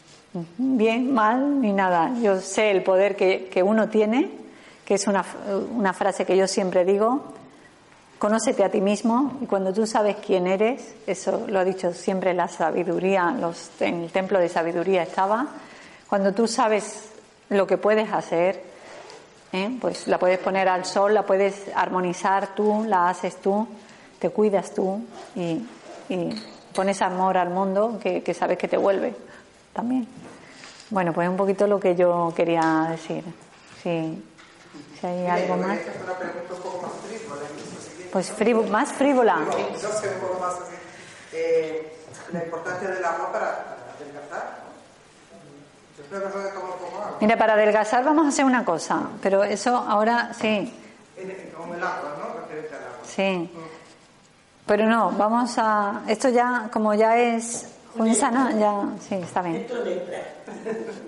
[0.56, 2.12] bien, mal, ni nada.
[2.22, 4.30] Yo sé el poder que, que uno tiene,
[4.84, 5.24] que es una,
[5.74, 7.34] una frase que yo siempre digo,
[8.18, 12.34] Conócete a ti mismo y cuando tú sabes quién eres, eso lo ha dicho siempre
[12.34, 15.46] la sabiduría, los, en el templo de sabiduría estaba,
[16.08, 17.10] cuando tú sabes
[17.48, 18.62] lo que puedes hacer,
[19.52, 19.76] ¿eh?
[19.80, 23.68] pues la puedes poner al sol, la puedes armonizar tú, la haces tú,
[24.18, 25.00] te cuidas tú
[25.36, 25.64] y,
[26.08, 26.42] y
[26.74, 29.14] pones amor al mundo que, que sabes que te vuelve
[29.72, 30.08] también.
[30.90, 33.22] Bueno, pues un poquito lo que yo quería decir.
[33.82, 34.24] Si,
[34.98, 35.78] si hay algo más.
[38.12, 39.38] Pues frivo- más frívola.
[39.80, 40.74] Yo sé un poco más así.
[41.32, 41.92] Eh,
[42.32, 44.58] la importancia del agua para, para adelgazar.
[44.62, 46.02] ¿no?
[46.02, 47.16] Yo creo que eso de tomar un poco agua.
[47.20, 50.74] Mira, para adelgazar vamos a hacer una cosa, pero eso ahora sí,
[51.16, 52.40] En- en- Con el agua, ¿no?
[52.40, 52.98] Referente al agua.
[53.04, 53.50] sí.
[54.66, 56.02] Pero no, vamos a.
[56.06, 57.66] Esto ya, como ya es.
[57.96, 58.82] Un sana, ya.
[59.08, 59.56] Sí, está bien.
[59.56, 60.18] esto lepra.